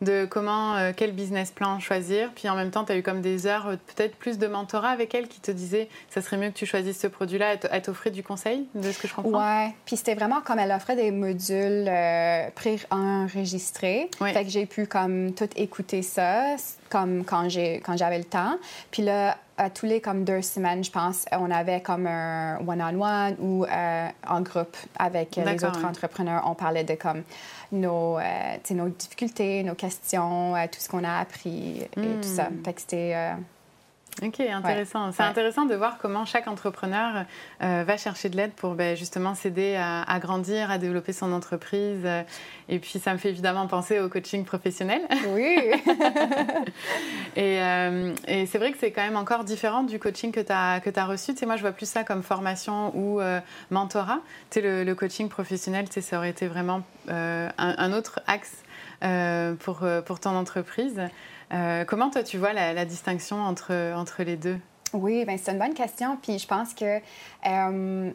de 0.00 0.26
comment, 0.26 0.76
euh, 0.76 0.92
quel 0.96 1.12
business 1.12 1.50
plan 1.50 1.80
choisir. 1.80 2.30
Puis 2.34 2.48
en 2.48 2.54
même 2.54 2.70
temps, 2.70 2.84
tu 2.84 2.92
as 2.92 2.96
eu 2.96 3.02
comme 3.02 3.20
des 3.20 3.46
heures, 3.46 3.68
euh, 3.68 3.76
peut-être 3.94 4.16
plus 4.16 4.38
de 4.38 4.46
mentorat 4.46 4.90
avec 4.90 5.14
elle 5.14 5.28
qui 5.28 5.40
te 5.40 5.50
disait 5.50 5.88
ça 6.08 6.22
serait 6.22 6.36
mieux 6.36 6.50
que 6.50 6.56
tu 6.56 6.66
choisisses 6.66 7.00
ce 7.00 7.06
produit-là. 7.06 7.56
Elle 7.70 7.82
t'offrait 7.82 8.10
du 8.10 8.22
conseil, 8.22 8.66
de 8.74 8.90
ce 8.90 8.98
que 8.98 9.08
je 9.08 9.14
comprends? 9.14 9.64
Ouais. 9.64 9.74
Puis 9.86 9.96
c'était 9.96 10.14
vraiment 10.14 10.40
comme 10.40 10.58
elle 10.58 10.72
offrait 10.72 10.96
des 10.96 11.10
modules 11.10 11.88
euh, 11.88 12.48
pré-enregistrés. 12.54 14.10
Fait 14.20 14.44
que 14.44 14.50
j'ai 14.50 14.66
pu 14.66 14.86
comme 14.86 15.34
tout 15.34 15.48
écouter 15.56 16.02
ça, 16.02 16.56
comme 16.90 17.24
quand 17.24 17.48
j'avais 17.48 18.18
le 18.18 18.24
temps. 18.24 18.56
Puis 18.90 19.02
là, 19.02 19.36
à 19.56 19.70
tous 19.70 19.86
les 19.86 20.00
comme 20.00 20.24
deux 20.24 20.42
semaines, 20.42 20.84
je 20.84 20.90
pense, 20.90 21.24
on 21.32 21.50
avait 21.50 21.80
comme 21.80 22.06
un 22.06 22.58
one-on-one 22.66 23.36
ou 23.40 23.66
en 24.26 24.40
groupe 24.42 24.76
avec 24.98 25.36
les 25.36 25.64
autres 25.64 25.84
entrepreneurs. 25.84 26.44
On 26.46 26.54
parlait 26.54 26.84
de 26.84 26.94
comme 26.94 27.22
nos, 27.72 28.18
euh, 28.18 28.56
nos 28.70 28.88
difficultés, 28.88 29.62
nos 29.62 29.74
questions, 29.74 30.56
euh, 30.56 30.66
tout 30.70 30.80
ce 30.80 30.88
qu'on 30.88 31.04
a 31.04 31.18
appris 31.18 31.82
et 31.82 31.88
tout 31.96 32.22
ça. 32.22 32.44
Hmm. 32.44 32.64
Fait 32.64 32.72
que 32.72 32.80
c'était... 32.80 33.32
Euh, 34.22 34.26
Ok, 34.26 34.40
intéressant. 34.40 35.12
C'est 35.12 35.22
intéressant 35.22 35.64
de 35.64 35.74
voir 35.74 35.98
comment 35.98 36.24
chaque 36.24 36.48
entrepreneur 36.48 37.24
euh, 37.62 37.84
va 37.86 37.96
chercher 37.96 38.28
de 38.28 38.36
l'aide 38.36 38.52
pour 38.52 38.74
ben, 38.74 38.96
justement 38.96 39.34
s'aider 39.34 39.76
à, 39.76 40.18
grandir, 40.18 40.70
à 40.70 40.78
développer 40.78 41.12
son 41.12 41.32
entreprise. 41.32 42.06
Et 42.68 42.78
puis, 42.78 42.98
ça 42.98 43.12
me 43.12 43.18
fait 43.18 43.30
évidemment 43.30 43.66
penser 43.66 44.00
au 44.00 44.08
coaching 44.08 44.44
professionnel. 44.44 45.02
Oui. 45.28 45.58
Euh, 47.36 48.14
et, 48.26 48.46
c'est 48.46 48.58
vrai 48.58 48.72
que 48.72 48.78
c'est 48.78 48.90
quand 48.90 49.02
même 49.02 49.16
encore 49.16 49.44
différent 49.44 49.84
du 49.84 50.00
coaching 50.00 50.32
que 50.32 50.40
tu 50.40 50.50
as, 50.50 50.80
que 50.80 50.90
as 50.98 51.06
reçu. 51.06 51.32
Tu 51.32 51.38
sais, 51.38 51.46
moi, 51.46 51.54
je 51.54 51.60
vois 51.60 51.70
plus 51.70 51.88
ça 51.88 52.02
comme 52.02 52.22
formation 52.22 52.90
ou 52.96 53.20
euh, 53.20 53.38
mentorat. 53.70 54.18
Tu 54.50 54.58
sais, 54.58 54.60
le, 54.60 54.82
le, 54.82 54.94
coaching 54.96 55.28
professionnel, 55.28 55.86
tu 55.86 55.94
sais, 55.94 56.00
ça 56.00 56.16
aurait 56.18 56.30
été 56.30 56.48
vraiment 56.48 56.82
un, 57.06 57.92
autre 57.92 58.20
axe 58.26 58.64
pour, 59.60 59.86
pour 60.04 60.20
ton 60.20 60.30
entreprise. 60.30 61.00
Euh, 61.52 61.84
comment 61.84 62.10
toi 62.10 62.22
tu 62.22 62.38
vois 62.38 62.52
la, 62.52 62.84
distinction 62.84 63.40
entre, 63.40 63.94
entre 63.94 64.22
les 64.22 64.36
deux? 64.36 64.58
Oui, 64.92 65.24
ben 65.24 65.38
c'est 65.38 65.52
une 65.52 65.58
bonne 65.58 65.74
question. 65.74 66.18
Puis 66.22 66.38
je 66.38 66.46
pense 66.46 66.74
que, 66.74 66.98
euh, 67.46 68.10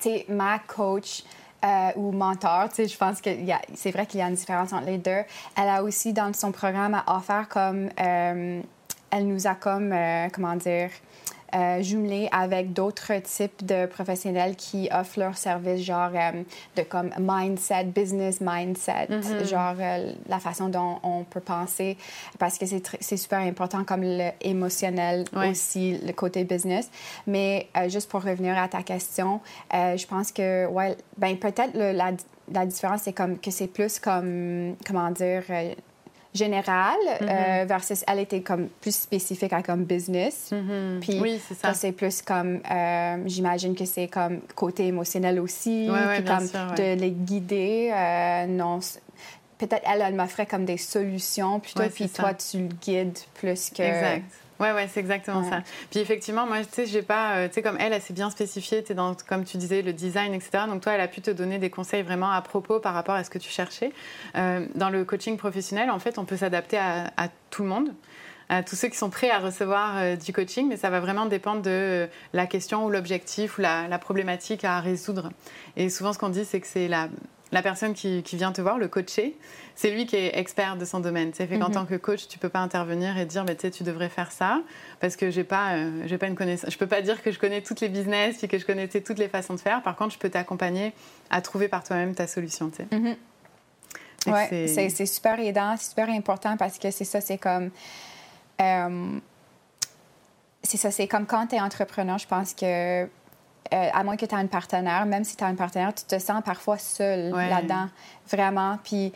tu 0.00 0.02
sais, 0.02 0.26
ma 0.28 0.58
coach, 0.58 1.24
euh, 1.64 1.90
ou 1.96 2.10
mentor, 2.10 2.68
tu 2.70 2.76
sais, 2.76 2.88
je 2.88 2.96
pense 2.96 3.20
que 3.20 3.30
c'est 3.74 3.90
vrai 3.90 4.06
qu'il 4.06 4.20
y 4.20 4.22
a 4.22 4.28
une 4.28 4.34
différence 4.34 4.72
entre 4.72 4.86
les 4.86 4.98
deux. 4.98 5.22
Elle 5.56 5.68
a 5.68 5.82
aussi 5.82 6.12
dans 6.12 6.32
son 6.32 6.52
programme 6.52 6.94
à 6.94 7.16
offert 7.16 7.48
comme, 7.48 7.90
elle 7.96 9.26
nous 9.26 9.46
a 9.46 9.54
comme, 9.54 9.94
comment 10.32 10.56
dire, 10.56 10.90
euh, 11.54 11.82
jumelé 11.82 12.28
avec 12.32 12.72
d'autres 12.72 13.12
types 13.22 13.64
de 13.64 13.86
professionnels 13.86 14.56
qui 14.56 14.88
offrent 14.92 15.18
leurs 15.18 15.36
services, 15.36 15.84
genre 15.84 16.10
euh, 16.14 16.42
de 16.76 16.82
comme 16.82 17.10
mindset, 17.18 17.84
business 17.84 18.40
mindset, 18.40 19.08
mm-hmm. 19.10 19.48
genre 19.48 19.74
euh, 19.80 20.12
la 20.28 20.38
façon 20.38 20.68
dont 20.68 20.98
on 21.02 21.24
peut 21.24 21.40
penser, 21.40 21.96
parce 22.38 22.56
que 22.58 22.66
c'est 22.66 23.16
super 23.16 23.40
important 23.40 23.84
comme 23.84 24.02
l'émotionnel 24.02 25.24
aussi, 25.34 25.98
le 25.98 26.12
côté 26.12 26.44
business. 26.44 26.90
Mais 27.26 27.68
juste 27.88 28.08
pour 28.10 28.22
revenir 28.22 28.56
à 28.56 28.68
ta 28.68 28.82
question, 28.82 29.40
je 29.72 30.06
pense 30.06 30.32
que, 30.32 30.66
ouais, 30.66 30.96
ben 31.18 31.36
peut-être 31.36 31.72
la, 31.74 32.12
la 32.52 32.66
différence, 32.66 33.02
c'est 33.02 33.12
comme 33.12 33.38
que 33.38 33.50
c'est 33.50 33.66
plus 33.66 33.98
comme, 33.98 34.76
comment 34.86 35.10
dire, 35.10 35.42
générale 36.34 36.96
mm-hmm. 37.20 37.62
euh, 37.62 37.64
versus 37.66 38.04
elle 38.06 38.20
était 38.20 38.40
comme 38.40 38.68
plus 38.80 38.94
spécifique 38.94 39.52
à 39.52 39.62
comme 39.62 39.84
business. 39.84 40.50
Mm-hmm. 40.52 41.00
Puis 41.00 41.20
oui, 41.20 41.40
ça. 41.60 41.74
c'est 41.74 41.92
plus 41.92 42.22
comme, 42.22 42.60
euh, 42.70 43.16
j'imagine 43.26 43.74
que 43.74 43.84
c'est 43.84 44.08
comme 44.08 44.40
côté 44.54 44.86
émotionnel 44.86 45.40
aussi, 45.40 45.88
puis 45.88 46.24
comme 46.24 46.74
de 46.76 46.94
les 46.94 47.10
guider. 47.10 47.92
Euh, 47.94 48.46
non, 48.46 48.78
peut-être 49.58 49.84
elle, 49.92 50.02
elle 50.02 50.14
m'offrait 50.14 50.46
comme 50.46 50.64
des 50.64 50.78
solutions 50.78 51.60
plutôt, 51.60 51.82
puis 51.92 52.08
toi, 52.08 52.34
tu 52.34 52.58
le 52.58 52.68
guides 52.68 53.18
plus 53.34 53.70
que... 53.70 53.82
Exact. 53.82 54.24
Ouais, 54.60 54.72
ouais, 54.72 54.88
c'est 54.92 55.00
exactement 55.00 55.42
ça. 55.48 55.62
Puis 55.90 56.00
effectivement, 56.00 56.46
moi, 56.46 56.58
tu 56.60 56.68
sais, 56.70 56.86
j'ai 56.86 57.00
pas, 57.00 57.36
euh, 57.36 57.48
tu 57.48 57.54
sais, 57.54 57.62
comme 57.62 57.78
elle, 57.80 57.94
elle 57.94 58.02
s'est 58.02 58.12
bien 58.12 58.28
spécifiée, 58.28 58.84
tu 58.84 58.94
dans, 58.94 59.14
comme 59.26 59.44
tu 59.44 59.56
disais, 59.56 59.80
le 59.80 59.94
design, 59.94 60.34
etc. 60.34 60.64
Donc 60.68 60.82
toi, 60.82 60.92
elle 60.92 61.00
a 61.00 61.08
pu 61.08 61.22
te 61.22 61.30
donner 61.30 61.58
des 61.58 61.70
conseils 61.70 62.02
vraiment 62.02 62.30
à 62.30 62.42
propos 62.42 62.78
par 62.78 62.92
rapport 62.92 63.14
à 63.14 63.24
ce 63.24 63.30
que 63.30 63.38
tu 63.38 63.48
cherchais. 63.48 63.90
Euh, 64.36 64.66
dans 64.74 64.90
le 64.90 65.04
coaching 65.04 65.38
professionnel, 65.38 65.90
en 65.90 65.98
fait, 65.98 66.18
on 66.18 66.26
peut 66.26 66.36
s'adapter 66.36 66.76
à, 66.76 67.10
tout 67.48 67.62
le 67.62 67.68
monde 67.68 67.92
à 68.52 68.64
tous 68.64 68.74
ceux 68.74 68.88
qui 68.88 68.96
sont 68.96 69.10
prêts 69.10 69.30
à 69.30 69.38
recevoir 69.38 69.96
euh, 69.96 70.16
du 70.16 70.32
coaching, 70.32 70.68
mais 70.68 70.76
ça 70.76 70.90
va 70.90 70.98
vraiment 70.98 71.26
dépendre 71.26 71.62
de 71.62 72.08
la 72.32 72.46
question 72.46 72.84
ou 72.84 72.90
l'objectif 72.90 73.58
ou 73.58 73.60
la, 73.60 73.86
la, 73.86 73.98
problématique 74.00 74.64
à 74.64 74.80
résoudre. 74.80 75.30
Et 75.76 75.88
souvent, 75.88 76.12
ce 76.12 76.18
qu'on 76.18 76.30
dit, 76.30 76.44
c'est 76.44 76.60
que 76.60 76.66
c'est 76.66 76.88
la, 76.88 77.08
la 77.52 77.62
personne 77.62 77.94
qui, 77.94 78.22
vient 78.32 78.52
te 78.52 78.60
voir, 78.60 78.78
le 78.78 78.88
coaché, 78.88 79.36
c'est 79.74 79.90
lui 79.90 80.06
qui 80.06 80.16
est 80.16 80.38
expert 80.38 80.76
de 80.76 80.84
son 80.84 81.00
domaine. 81.00 81.32
C'est 81.34 81.46
fait 81.46 81.58
qu'en 81.58 81.68
mhm. 81.68 81.74
tant 81.74 81.86
que 81.86 81.96
coach, 81.96 82.28
tu 82.28 82.38
peux 82.38 82.48
pas 82.48 82.60
intervenir 82.60 83.18
et 83.18 83.26
dire, 83.26 83.44
mais 83.44 83.56
tu 83.56 83.70
tu 83.70 83.82
devrais 83.82 84.08
faire 84.08 84.30
ça, 84.30 84.62
parce 85.00 85.16
que 85.16 85.30
j'ai 85.30 85.44
pas, 85.44 85.72
euh, 85.72 86.02
j'ai 86.06 86.18
pas 86.18 86.26
une 86.26 86.36
connaissance. 86.36 86.70
Je 86.70 86.78
peux 86.78 86.86
pas 86.86 87.02
dire 87.02 87.22
que 87.22 87.32
je 87.32 87.38
connais 87.38 87.62
toutes 87.62 87.80
les 87.80 87.88
business 87.88 88.42
et 88.44 88.48
que 88.48 88.58
je 88.58 88.64
connais 88.64 88.88
toutes 88.88 89.18
les 89.18 89.28
façons 89.28 89.54
de 89.54 89.60
faire. 89.60 89.82
Par 89.82 89.96
contre, 89.96 90.14
je 90.14 90.18
peux 90.18 90.30
t'accompagner 90.30 90.92
à 91.30 91.40
trouver 91.40 91.68
par 91.68 91.82
toi-même 91.82 92.14
ta 92.14 92.26
solution. 92.26 92.70
Tu 92.70 92.82
mhm. 92.94 93.16
c'est 94.26 95.06
super 95.06 95.40
aidant, 95.40 95.74
c'est 95.76 95.90
super 95.90 96.10
important 96.10 96.56
parce 96.56 96.78
que 96.78 96.90
c'est 96.90 97.04
ça, 97.04 97.20
c'est 97.20 97.38
comme. 97.38 97.70
Euh, 98.60 99.18
c'est 100.62 100.76
ça, 100.76 100.90
c'est 100.90 101.08
comme 101.08 101.26
quand 101.26 101.48
tu 101.48 101.56
es 101.56 101.60
entrepreneur, 101.60 102.18
je 102.18 102.26
pense 102.26 102.54
que 102.54 103.08
euh, 103.72 103.88
à 103.92 104.02
moins 104.02 104.16
que 104.16 104.26
tu 104.26 104.34
aies 104.34 104.38
un 104.38 104.46
partenaire, 104.46 105.06
même 105.06 105.24
si 105.24 105.36
tu 105.36 105.44
as 105.44 105.46
un 105.46 105.54
partenaire, 105.54 105.94
tu 105.94 106.04
te 106.04 106.18
sens 106.18 106.42
parfois 106.44 106.78
seul 106.78 107.30
là-dedans, 107.30 107.88
vraiment. 108.28 108.78
Puis, 108.82 109.12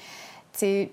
tu 0.57 0.89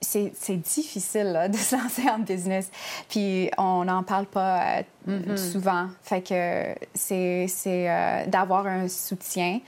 c'est 0.00 0.56
difficile 0.56 1.48
de 1.50 1.56
se 1.56 1.74
lancer 1.74 2.08
en 2.08 2.18
business. 2.18 2.70
Puis 3.08 3.50
on 3.58 3.84
n'en 3.84 4.02
parle 4.02 4.26
pas 4.26 4.60
euh, 4.62 4.82
mm-hmm. 5.08 5.36
souvent. 5.36 5.88
Fait 6.02 6.20
que 6.20 6.74
c'est 6.94 7.48
euh, 7.66 8.26
d'avoir 8.26 8.66
un 8.66 8.88
soutien, 8.88 9.60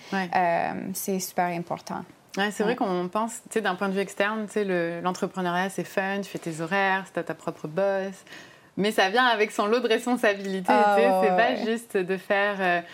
c'est 0.95 1.21
super 1.21 1.47
important. 1.47 2.05
Ouais, 2.37 2.51
c'est 2.53 2.63
vrai 2.63 2.77
qu'on 2.77 3.09
pense, 3.09 3.33
tu 3.45 3.55
sais, 3.55 3.61
d'un 3.61 3.75
point 3.75 3.89
de 3.89 3.95
vue 3.95 4.01
externe, 4.01 4.47
tu 4.47 4.53
sais, 4.53 5.01
l'entrepreneuriat, 5.01 5.71
c'est 5.71 5.83
fun, 5.83 6.21
tu 6.21 6.29
fais 6.29 6.39
tes 6.39 6.61
horaires, 6.61 7.05
c'est 7.13 7.25
ta 7.25 7.35
propre 7.35 7.67
boss. 7.67 8.15
Mais 8.77 8.93
ça 8.93 9.09
vient 9.09 9.25
avec 9.25 9.51
son 9.51 9.67
lot 9.67 9.81
de 9.81 9.89
responsabilités. 9.89 10.73
Ah, 10.73 10.97
c'est 10.97 11.37
pas 11.37 11.57
juste 11.65 11.97
de 11.97 12.17
faire 12.17 12.85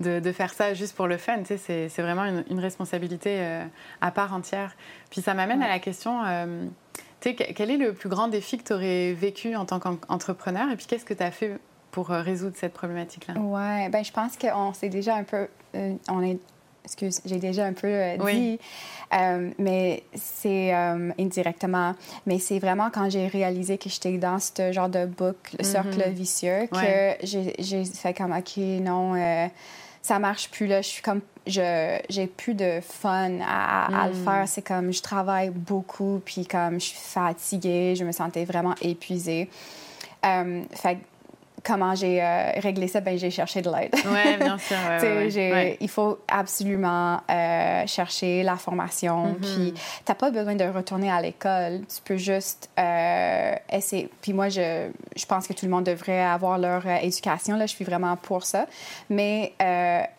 de, 0.00 0.32
faire 0.32 0.52
ça 0.52 0.74
juste 0.74 0.94
pour 0.96 1.06
le 1.06 1.16
fun. 1.16 1.38
Tu 1.44 1.58
sais, 1.58 1.88
c'est 1.88 2.02
vraiment 2.02 2.24
une, 2.24 2.60
responsabilité 2.60 3.36
euh, 3.38 3.64
à 4.00 4.10
part 4.10 4.32
entière. 4.32 4.74
Puis 5.10 5.20
ça 5.20 5.34
m'amène 5.34 5.62
à 5.62 5.68
la 5.68 5.78
question, 5.78 6.22
euh, 6.24 6.64
tu 7.20 7.30
sais, 7.30 7.34
quel 7.34 7.70
est 7.70 7.76
le 7.76 7.92
plus 7.92 8.08
grand 8.08 8.28
défi 8.28 8.58
que 8.58 8.64
tu 8.64 8.72
aurais 8.72 9.12
vécu 9.12 9.54
en 9.56 9.64
tant 9.64 9.80
qu'entrepreneur 9.80 10.70
et 10.70 10.76
puis 10.76 10.86
qu'est-ce 10.86 11.04
que 11.04 11.14
tu 11.14 11.22
as 11.22 11.30
fait 11.30 11.58
pour 11.90 12.10
euh, 12.10 12.22
résoudre 12.22 12.56
cette 12.56 12.72
problématique-là? 12.72 13.34
Oui, 13.38 13.88
ben 13.90 14.04
je 14.04 14.12
pense 14.12 14.36
qu'on 14.36 14.72
s'est 14.72 14.88
déjà 14.88 15.14
un 15.14 15.24
peu... 15.24 15.48
on 16.08 16.22
est 16.22 16.38
excuse, 16.84 17.22
j'ai 17.24 17.38
déjà 17.38 17.64
un 17.64 17.72
peu 17.72 17.98
dit, 18.30 18.58
mais 19.58 20.02
c'est 20.14 20.70
indirectement, 21.18 21.94
mais 22.26 22.38
c'est 22.38 22.58
vraiment 22.58 22.90
quand 22.90 23.08
j'ai 23.08 23.26
réalisé 23.26 23.78
que 23.78 23.88
j'étais 23.88 24.18
dans 24.18 24.38
ce 24.38 24.70
genre 24.70 24.90
de 24.90 25.06
boucle, 25.06 25.56
le 25.58 25.64
cercle 25.64 26.10
vicieux, 26.10 26.68
que 26.70 27.16
j'ai 27.22 27.84
fait 27.86 28.12
comme, 28.12 28.32
OK, 28.32 28.58
non, 28.58 29.14
ça 30.04 30.18
marche 30.18 30.50
plus 30.50 30.66
là. 30.66 30.82
Je 30.82 30.88
suis 30.88 31.02
comme, 31.02 31.22
je 31.46 31.98
j'ai 32.10 32.26
plus 32.26 32.54
de 32.54 32.80
fun 32.82 33.38
à, 33.40 34.06
le 34.08 34.14
hmm. 34.14 34.24
faire. 34.24 34.44
C'est 34.46 34.62
comme, 34.62 34.92
je 34.92 35.00
travaille 35.00 35.48
beaucoup, 35.48 36.20
puis 36.24 36.46
comme 36.46 36.74
je 36.74 36.86
suis 36.86 36.98
fatiguée, 36.98 37.94
je 37.96 38.04
me 38.04 38.12
sentais 38.12 38.44
vraiment 38.44 38.74
épuisée. 38.82 39.48
Euh, 40.26 40.62
fait 40.72 40.98
comment 41.64 41.94
j'ai 41.94 42.22
euh, 42.22 42.50
réglé 42.60 42.86
ça, 42.88 43.00
ben 43.00 43.18
j'ai 43.18 43.30
cherché 43.30 43.62
de 43.62 43.70
l'aide. 43.70 43.94
Oui, 43.94 44.36
bien 44.38 44.58
sûr. 44.58 44.76
Il 45.80 45.88
faut 45.88 46.18
absolument 46.28 47.20
euh, 47.30 47.86
chercher 47.86 48.42
la 48.42 48.56
formation. 48.56 49.32
Mm-hmm. 49.32 49.40
Puis, 49.40 49.72
tu 49.74 49.80
n'as 50.06 50.14
pas 50.14 50.30
besoin 50.30 50.54
de 50.54 50.64
retourner 50.64 51.10
à 51.10 51.20
l'école. 51.22 51.80
Tu 51.88 52.02
peux 52.04 52.16
juste 52.16 52.68
euh, 52.78 53.54
essayer. 53.72 54.10
Puis 54.20 54.34
moi, 54.34 54.50
je, 54.50 54.90
je 55.16 55.26
pense 55.26 55.46
que 55.46 55.54
tout 55.54 55.64
le 55.64 55.70
monde 55.70 55.84
devrait 55.84 56.22
avoir 56.22 56.58
leur 56.58 56.86
éducation. 56.86 57.56
Là, 57.56 57.66
je 57.66 57.74
suis 57.74 57.84
vraiment 57.84 58.16
pour 58.16 58.44
ça. 58.44 58.66
Mais 59.08 59.54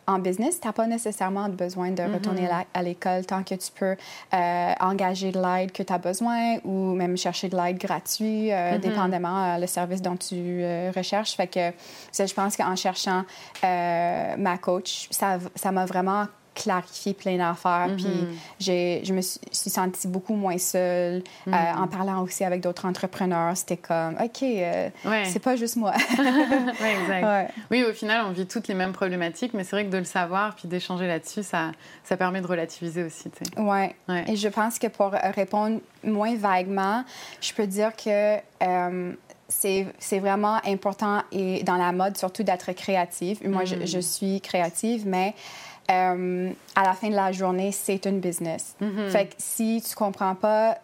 en 0.07 0.19
business, 0.19 0.59
tu 0.59 0.67
n'as 0.67 0.73
pas 0.73 0.87
nécessairement 0.87 1.49
besoin 1.49 1.91
de 1.91 2.03
retourner 2.03 2.47
mm-hmm. 2.47 2.65
à 2.73 2.83
l'école 2.83 3.25
tant 3.25 3.43
que 3.43 3.55
tu 3.55 3.71
peux 3.73 3.95
engager 4.31 5.31
de 5.31 5.39
l'aide 5.39 5.71
que 5.71 5.83
tu 5.83 5.93
as 5.93 5.97
besoin 5.99 6.57
ou 6.63 6.93
même 6.95 7.17
chercher 7.17 7.49
de 7.49 7.55
l'aide 7.55 7.77
gratuite, 7.77 8.51
mm-hmm. 8.51 8.79
dépendamment 8.79 9.57
le 9.57 9.67
service 9.67 10.01
dont 10.01 10.17
tu 10.17 10.63
recherches. 10.95 11.34
Fait 11.35 11.47
que 11.47 11.71
je 12.17 12.33
pense 12.33 12.57
qu'en 12.57 12.75
cherchant 12.75 13.23
euh, 13.63 14.35
ma 14.37 14.57
coach, 14.57 15.07
ça 15.11 15.71
m'a 15.71 15.85
vraiment 15.85 16.27
clarifié 16.55 17.13
plein 17.13 17.37
d'affaires. 17.37 17.89
Puis 17.95 18.05
mm-hmm. 18.05 19.05
je 19.05 19.13
me 19.13 19.21
suis, 19.21 19.39
sentie 19.69 20.07
beaucoup 20.07 20.33
moins 20.35 20.57
seule. 20.57 21.21
Euh, 21.47 21.51
mm-hmm. 21.51 21.77
en 21.77 21.87
parlant 21.87 22.23
aussi 22.23 22.43
avec 22.43 22.61
d'autres 22.61 22.85
entrepreneurs, 22.85 23.55
c'était 23.55 23.77
comme, 23.77 24.15
OK, 24.23 24.41
euh, 24.41 24.89
c'est 25.25 25.41
pas 25.41 25.55
juste 25.57 25.75
moi. 25.75 25.93
oui, 26.17 26.87
exact. 27.01 27.53
Oui, 27.69 27.83
au 27.83 27.93
final, 27.93 28.25
on 28.27 28.31
vit 28.31 28.47
toutes 28.47 28.67
les 28.67 28.73
mêmes 28.73 28.93
problématiques, 28.93 29.53
mais 29.53 29.63
c'est 29.63 29.75
vrai 29.75 29.85
que 29.85 29.91
de 29.91 29.97
le 29.97 30.05
savoir 30.05 30.55
puis 30.55 30.67
d'échanger 30.67 31.07
là-dessus, 31.07 31.43
ça, 31.43 31.71
ça 32.03 32.17
permet 32.17 32.41
de 32.41 32.47
relativiser 32.47 33.03
aussi. 33.03 33.29
Oui. 33.57 33.87
Ouais. 34.07 34.25
Et 34.27 34.35
je 34.35 34.47
pense 34.47 34.79
que 34.79 34.87
pour 34.87 35.11
répondre 35.11 35.81
moins 36.03 36.35
vaguement, 36.35 37.03
je 37.41 37.53
peux 37.53 37.67
dire 37.67 37.91
que 37.95 38.37
c'est 39.47 40.19
vraiment 40.19 40.59
important 40.65 41.21
et 41.31 41.63
dans 41.63 41.77
la 41.77 41.91
mode 41.91 42.17
surtout 42.17 42.43
d'être 42.43 42.71
créative. 42.73 43.47
Moi, 43.47 43.65
je, 43.65 43.75
mm. 43.97 44.01
suis 44.01 44.41
créative, 44.41 45.07
mais 45.07 45.35
euh, 45.91 46.51
à 46.75 46.83
la 46.83 46.93
fin 46.93 47.09
de 47.09 47.15
la 47.15 47.31
journée, 47.31 47.71
c'est 47.71 48.05
une 48.05 48.19
business. 48.19 48.75
Mm-hmm. 48.81 49.09
Fait 49.09 49.25
que 49.27 49.33
si 49.37 49.83
tu 49.87 49.95
comprends 49.95 50.35
pas 50.35 50.77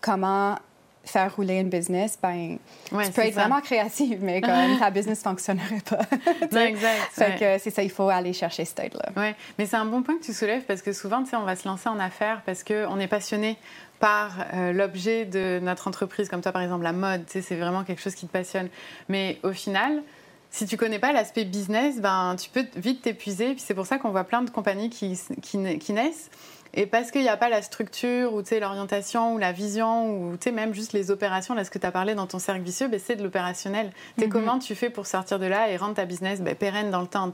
comment 0.00 0.56
faire 1.04 1.34
rouler 1.34 1.58
une 1.58 1.68
business, 1.68 2.18
ben, 2.22 2.58
tu 2.88 3.12
peux 3.12 3.22
être 3.22 3.34
vraiment 3.34 3.60
créative, 3.60 4.20
mais 4.22 4.40
comme 4.40 4.78
ta 4.78 4.90
business 4.90 5.18
ne 5.24 5.30
fonctionnerait 5.30 5.82
pas. 5.88 5.98
non, 6.52 6.60
exact. 6.60 7.10
Fait 7.12 7.38
que 7.38 7.62
c'est 7.62 7.70
ça, 7.70 7.82
il 7.82 7.90
faut 7.90 8.08
aller 8.08 8.32
chercher 8.32 8.64
cette 8.64 8.80
aide-là. 8.80 9.10
Oui, 9.16 9.34
mais 9.58 9.66
c'est 9.66 9.76
un 9.76 9.84
bon 9.84 10.02
point 10.02 10.16
que 10.16 10.24
tu 10.24 10.32
soulèves 10.32 10.62
parce 10.62 10.82
que 10.82 10.92
souvent, 10.92 11.22
tu 11.22 11.30
sais, 11.30 11.36
on 11.36 11.44
va 11.44 11.56
se 11.56 11.66
lancer 11.66 11.88
en 11.88 11.98
affaires 11.98 12.42
parce 12.46 12.62
qu'on 12.62 12.98
est 12.98 13.08
passionné 13.08 13.56
par 13.98 14.46
euh, 14.52 14.72
l'objet 14.72 15.24
de 15.24 15.60
notre 15.62 15.86
entreprise, 15.88 16.28
comme 16.28 16.40
toi, 16.40 16.52
par 16.52 16.62
exemple, 16.62 16.82
la 16.82 16.92
mode, 16.92 17.24
tu 17.26 17.32
sais, 17.32 17.42
c'est 17.42 17.56
vraiment 17.56 17.84
quelque 17.84 18.02
chose 18.02 18.14
qui 18.14 18.26
te 18.26 18.32
passionne. 18.32 18.68
Mais 19.08 19.38
au 19.42 19.52
final, 19.52 20.02
si 20.50 20.66
tu 20.66 20.76
connais 20.76 20.98
pas 20.98 21.12
l'aspect 21.12 21.44
business, 21.44 22.00
ben, 22.00 22.36
tu 22.36 22.50
peux 22.50 22.66
vite 22.76 23.02
t'épuiser. 23.02 23.54
Puis 23.54 23.64
c'est 23.66 23.74
pour 23.74 23.86
ça 23.86 23.98
qu'on 23.98 24.10
voit 24.10 24.24
plein 24.24 24.42
de 24.42 24.50
compagnies 24.50 24.90
qui, 24.90 25.18
qui, 25.40 25.78
qui 25.78 25.92
naissent 25.92 26.30
et 26.74 26.86
parce 26.86 27.10
qu'il 27.10 27.22
n'y 27.22 27.28
a 27.28 27.36
pas 27.36 27.48
la 27.48 27.62
structure 27.62 28.32
ou 28.32 28.42
l'orientation 28.60 29.34
ou 29.34 29.38
la 29.38 29.52
vision 29.52 30.10
ou 30.10 30.38
même 30.52 30.74
juste 30.74 30.92
les 30.92 31.10
opérations, 31.10 31.54
là 31.54 31.64
ce 31.64 31.70
que 31.70 31.78
tu 31.78 31.86
as 31.86 31.92
parlé 31.92 32.14
dans 32.14 32.26
ton 32.26 32.38
cercle 32.38 32.62
vicieux, 32.62 32.88
ben, 32.88 33.00
c'est 33.02 33.16
de 33.16 33.22
l'opérationnel. 33.22 33.92
Mm 34.18 34.28
Comment 34.28 34.58
tu 34.58 34.74
fais 34.74 34.90
pour 34.90 35.06
sortir 35.06 35.38
de 35.38 35.46
là 35.46 35.70
et 35.70 35.76
rendre 35.76 35.94
ta 35.94 36.06
business 36.06 36.40
ben, 36.40 36.54
pérenne 36.54 36.90
dans 36.90 37.00
le 37.00 37.06
temps 37.06 37.30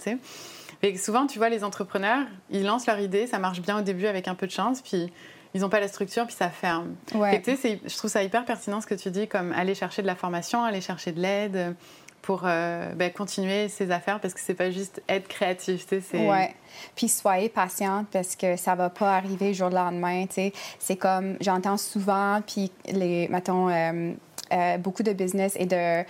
et 0.82 0.96
souvent, 0.96 1.26
tu 1.26 1.38
vois, 1.38 1.48
les 1.48 1.64
entrepreneurs, 1.64 2.26
ils 2.50 2.64
lancent 2.64 2.86
leur 2.86 3.00
idée, 3.00 3.26
ça 3.26 3.38
marche 3.38 3.60
bien 3.60 3.78
au 3.78 3.82
début 3.82 4.06
avec 4.06 4.28
un 4.28 4.34
peu 4.34 4.46
de 4.46 4.52
chance, 4.52 4.80
puis 4.80 5.10
ils 5.54 5.62
n'ont 5.62 5.68
pas 5.68 5.80
la 5.80 5.88
structure, 5.88 6.26
puis 6.26 6.36
ça 6.36 6.50
ferme. 6.50 6.94
Ouais. 7.14 7.42
je 7.44 7.96
trouve 7.96 8.10
ça 8.10 8.22
hyper 8.22 8.44
pertinent 8.44 8.80
ce 8.80 8.86
que 8.86 8.94
tu 8.94 9.10
dis, 9.10 9.26
comme 9.26 9.52
aller 9.52 9.74
chercher 9.74 10.02
de 10.02 10.06
la 10.06 10.14
formation, 10.14 10.62
aller 10.62 10.80
chercher 10.80 11.12
de 11.12 11.20
l'aide 11.20 11.74
pour 12.22 12.42
euh, 12.44 12.92
ben, 12.94 13.12
continuer 13.12 13.68
ses 13.68 13.90
affaires 13.90 14.20
parce 14.20 14.34
que 14.34 14.40
c'est 14.40 14.54
pas 14.54 14.70
juste 14.70 15.02
être 15.08 15.28
créatif, 15.28 15.86
tu 15.86 16.00
sais. 16.00 16.54
Puis 16.94 17.08
soyez 17.08 17.48
patiente 17.48 18.06
parce 18.12 18.36
que 18.36 18.56
ça 18.56 18.74
va 18.74 18.90
pas 18.90 19.16
arriver 19.16 19.54
jour 19.54 19.68
au 19.68 19.70
lendemain, 19.70 20.26
tu 20.26 20.34
sais. 20.34 20.52
C'est 20.78 20.96
comme, 20.96 21.36
j'entends 21.40 21.76
souvent, 21.76 22.40
puis 22.46 22.70
les, 22.86 23.28
mettons... 23.28 23.68
Euh, 23.68 24.12
euh, 24.50 24.78
beaucoup 24.78 25.02
de 25.02 25.12
business 25.12 25.56
et 25.60 25.66
de, 25.66 26.04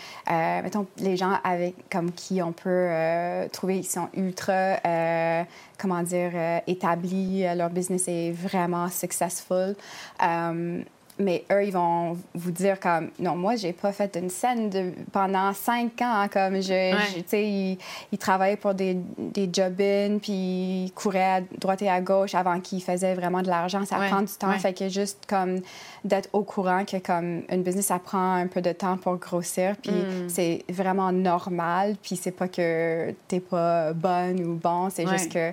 mettons, 0.62 0.87
les 0.99 1.16
gens 1.16 1.40
avec, 1.42 1.75
comme 1.90 2.12
qui 2.12 2.40
on 2.40 2.53
peut 2.53 2.88
trouver, 3.53 3.79
ils 3.79 3.85
sont 3.85 4.09
ultra, 4.14 4.77
comment 5.77 6.05
dire, 6.05 6.31
établis, 6.68 7.42
leur 7.57 7.71
business 7.71 8.07
est 8.07 8.31
vraiment 8.31 8.90
successful 8.90 9.75
mais 11.19 11.45
eux, 11.51 11.65
ils 11.65 11.73
vont 11.73 12.17
vous 12.35 12.51
dire 12.51 12.79
comme 12.79 13.11
non, 13.19 13.37
moi, 13.37 13.57
j'ai 13.57 13.73
pas 13.73 13.93
fait 13.93 14.17
une 14.17 14.31
scène 14.31 14.71
de, 14.71 14.93
pendant 15.13 15.53
cinq 15.53 16.01
ans. 16.03 16.21
Hein, 16.21 16.29
comme 16.29 16.57
je, 16.63 16.95
tu 17.15 17.25
sais, 17.27 17.45
ils, 17.45 17.79
ils, 18.13 18.19
travaillaient 18.19 18.57
pour 18.57 18.75
des, 18.75 18.97
des 19.19 19.49
job-ins, 19.53 20.19
puis 20.21 20.85
ils 20.85 20.93
couraient 20.95 21.39
à 21.39 21.41
droite 21.41 21.83
et 21.83 21.91
à 21.91 22.01
gauche 22.01 22.35
avant 22.35 22.61
qu'ils 22.61 22.83
faisaient 22.83 23.15
vraiment 23.15 23.43
de 23.43 23.49
l'argent. 23.49 23.85
Ça 23.85 23.97
prend 23.97 24.23
du 24.23 24.33
temps. 24.33 24.53
Fait 24.59 24.73
que 24.73 24.89
juste 24.89 25.25
comme 25.29 25.61
d'être 26.05 26.29
au 26.33 26.43
courant 26.43 26.85
que 26.85 26.99
comme 26.99 27.43
une 27.51 27.63
business, 27.63 27.87
ça 27.87 27.99
prend 27.99 28.35
un 28.35 28.47
peu 28.47 28.61
de 28.61 28.73
temps 28.73 28.97
pour 28.97 29.17
grossir, 29.17 29.77
puis 29.83 29.93
mm. 29.93 30.29
c'est 30.29 30.65
vraiment 30.69 31.13
normal. 31.13 31.97
Puis 32.03 32.17
c'est 32.17 32.33
pas 32.33 32.49
que 32.49 33.15
t'es 33.27 33.41
pas 33.41 33.93
bonne 33.93 34.41
ou 34.45 34.55
bon, 34.55 34.89
c'est 34.91 35.07
juste 35.07 35.33
que 35.33 35.53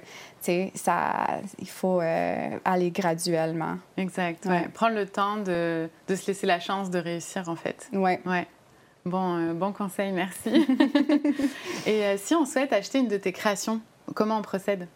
ça, 0.73 1.41
il 1.59 1.69
faut 1.69 2.01
euh, 2.01 2.59
aller 2.65 2.91
graduellement. 2.91 3.77
Exact. 3.97 4.45
Ouais. 4.45 4.67
Prendre 4.73 4.95
le 4.95 5.05
temps 5.05 5.37
de, 5.37 5.89
de, 6.07 6.15
se 6.15 6.27
laisser 6.27 6.47
la 6.47 6.59
chance 6.59 6.89
de 6.89 6.99
réussir, 6.99 7.49
en 7.49 7.55
fait. 7.55 7.89
Oui. 7.93 8.17
Ouais. 8.25 8.47
Bon, 9.05 9.37
euh, 9.37 9.53
bon 9.53 9.71
conseil, 9.71 10.11
merci. 10.11 10.49
Et 11.85 12.03
euh, 12.03 12.15
si 12.17 12.33
on 12.33 12.45
souhaite 12.45 12.73
acheter 12.73 12.99
une 12.99 13.07
de 13.07 13.17
tes 13.17 13.31
créations, 13.31 13.81
comment 14.15 14.39
on 14.39 14.41
procède? 14.41 14.87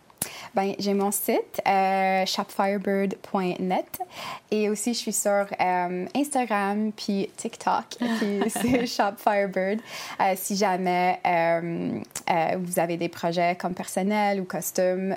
Ben, 0.53 0.73
j'ai 0.79 0.93
mon 0.93 1.11
site, 1.11 1.61
euh, 1.67 2.25
shopfirebird.net. 2.25 4.01
Et 4.51 4.69
aussi, 4.69 4.93
je 4.93 4.99
suis 4.99 5.13
sur 5.13 5.45
euh, 5.59 6.05
Instagram 6.15 6.91
puis 6.91 7.29
TikTok, 7.37 7.85
puis 7.99 8.41
c'est 8.49 8.85
shopfirebird. 8.85 9.79
Euh, 10.19 10.33
si 10.35 10.55
jamais 10.55 11.19
vous 12.57 12.79
avez 12.79 12.97
des 12.97 13.09
projets 13.09 13.55
comme 13.55 13.73
personnels 13.73 14.41
ou 14.41 14.45
custom, 14.45 15.15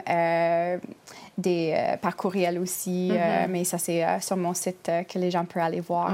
des 1.38 1.96
par 2.00 2.16
courriel 2.16 2.58
aussi, 2.58 3.10
mm-hmm. 3.12 3.48
mais 3.48 3.64
ça, 3.64 3.78
c'est 3.78 4.04
sur 4.20 4.36
mon 4.36 4.54
site 4.54 4.90
que 5.08 5.18
les 5.18 5.30
gens 5.30 5.44
peuvent 5.44 5.62
aller 5.62 5.80
voir 5.80 6.12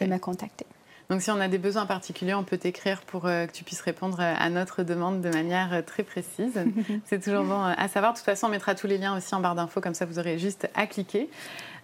et 0.00 0.06
me 0.06 0.18
contacter. 0.18 0.66
Donc 1.10 1.20
si 1.20 1.30
on 1.30 1.40
a 1.40 1.48
des 1.48 1.58
besoins 1.58 1.86
particuliers, 1.86 2.34
on 2.34 2.44
peut 2.44 2.56
t'écrire 2.56 3.02
pour 3.02 3.26
euh, 3.26 3.46
que 3.46 3.52
tu 3.52 3.64
puisses 3.64 3.82
répondre 3.82 4.18
euh, 4.20 4.34
à 4.38 4.48
notre 4.48 4.82
demande 4.82 5.20
de 5.20 5.28
manière 5.28 5.72
euh, 5.72 5.82
très 5.82 6.02
précise. 6.02 6.58
C'est 7.04 7.22
toujours 7.22 7.44
bon 7.44 7.62
à 7.62 7.88
savoir. 7.88 8.12
De 8.12 8.18
toute 8.18 8.24
façon, 8.24 8.46
on 8.46 8.50
mettra 8.50 8.74
tous 8.74 8.86
les 8.86 8.98
liens 8.98 9.16
aussi 9.16 9.34
en 9.34 9.40
barre 9.40 9.54
d'infos, 9.54 9.80
comme 9.80 9.94
ça 9.94 10.06
vous 10.06 10.18
aurez 10.18 10.38
juste 10.38 10.68
à 10.74 10.86
cliquer. 10.86 11.28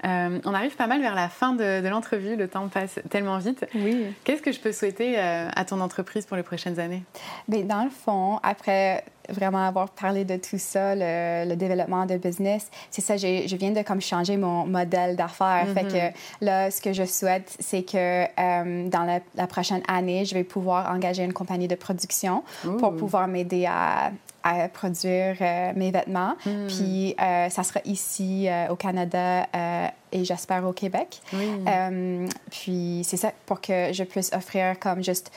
on 0.02 0.54
arrive 0.54 0.76
pas 0.76 0.86
mal 0.86 1.00
vers 1.00 1.14
la 1.14 1.28
fin 1.28 1.52
de, 1.52 1.86
l'entrevue, 1.86 2.36
le 2.36 2.48
temps 2.48 2.68
passe 2.68 3.00
tellement 3.10 3.38
vite. 3.38 3.66
Oui. 3.74 4.06
Qu'est-ce 4.24 4.42
que 4.42 4.52
je 4.52 4.60
peux 4.60 4.72
souhaiter 4.72 5.18
à 5.18 5.64
ton 5.64 5.80
entreprise 5.80 6.26
pour 6.26 6.36
les 6.36 6.42
prochaines 6.42 6.78
années? 6.80 7.02
Bien, 7.48 7.64
dans 7.64 7.84
le 7.84 7.90
fond, 7.90 8.40
après 8.42 9.04
vraiment 9.30 9.66
avoir 9.66 9.90
parlé 9.90 10.24
de 10.24 10.36
tout 10.36 10.58
ça, 10.58 10.94
le, 10.94 11.54
développement 11.54 12.06
de 12.06 12.16
business, 12.16 12.70
c'est 12.90 13.02
ça, 13.02 13.16
je 13.16 13.56
viens 13.56 13.70
de 13.70 13.82
comme 13.82 14.00
changer 14.00 14.36
mon 14.36 14.66
modèle 14.66 15.16
d'affaires. 15.16 15.66
Fait 15.74 15.84
mm-hmm. 15.84 16.12
que 16.12 16.44
là, 16.44 16.70
ce 16.70 16.80
que 16.80 16.92
je 16.92 17.04
souhaite, 17.04 17.56
c'est 17.58 17.82
que 17.82 18.24
euh, 18.24 18.88
dans 18.88 19.20
la, 19.36 19.46
prochaine 19.46 19.82
année, 19.88 20.24
je 20.24 20.34
vais 20.34 20.44
pouvoir 20.44 20.92
engager 20.92 21.24
une 21.24 21.32
compagnie 21.32 21.68
de 21.68 21.74
production 21.74 22.42
pour 22.78 22.94
pouvoir 22.96 23.26
m'aider 23.28 23.66
à, 23.66 24.12
à 24.42 24.68
produire 24.68 25.36
euh, 25.40 25.72
mes 25.74 25.90
vêtements. 25.90 26.34
Mm. 26.46 26.66
Puis 26.68 27.14
euh, 27.20 27.48
ça 27.48 27.62
sera 27.62 27.80
ici 27.84 28.48
au 28.70 28.76
Canada 28.76 29.46
et 30.12 30.24
j'espère 30.24 30.66
au 30.66 30.72
Québec. 30.72 31.20
puis 32.50 33.02
c'est 33.04 33.16
ça 33.16 33.32
pour 33.46 33.60
que 33.60 33.92
je 33.92 34.04
puisse 34.04 34.32
offrir 34.32 34.78
comme 34.78 35.02
juste 35.02 35.30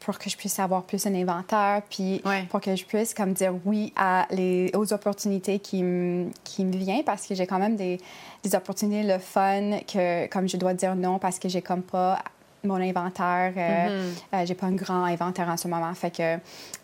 pour 0.00 0.18
que 0.18 0.30
je 0.30 0.36
puisse 0.36 0.58
avoir 0.58 0.82
plus 0.82 1.06
un 1.06 1.14
inventaire, 1.14 1.82
puis 1.88 2.22
pour 2.48 2.60
que 2.60 2.74
je 2.74 2.84
puisse 2.84 3.14
comme 3.14 3.32
dire 3.34 3.54
oui 3.64 3.92
à 3.96 4.26
les, 4.30 4.70
aux 4.74 4.92
opportunités 4.92 5.58
qui 5.58 5.82
me 5.82 6.30
qui 6.42 6.64
me 6.64 6.76
viennent 6.76 7.04
parce 7.04 7.26
que 7.26 7.34
j'ai 7.34 7.46
quand 7.46 7.58
même 7.58 7.76
des, 7.76 8.00
des, 8.42 8.54
opportunités 8.54 9.06
le 9.06 9.18
fun 9.18 9.78
que 9.86 10.26
comme 10.28 10.48
je 10.48 10.56
dois 10.56 10.74
dire 10.74 10.96
non 10.96 11.18
parce 11.18 11.38
que 11.38 11.48
j'ai 11.48 11.62
comme 11.62 11.82
pas 11.82 12.18
mon 12.64 12.76
inventaire, 12.76 13.52
euh, 13.56 13.60
mm-hmm. 13.60 14.34
euh, 14.34 14.46
j'ai 14.46 14.54
pas 14.54 14.66
un 14.66 14.74
grand 14.74 15.04
inventaire 15.04 15.48
en 15.48 15.56
ce 15.56 15.68
moment, 15.68 15.92
fait 15.94 16.10
que 16.10 16.36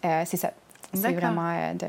euh, 0.05 0.23
c'est 0.25 0.37
ça, 0.37 0.53
c'est 0.93 1.13
vraiment 1.13 1.75
de 1.75 1.87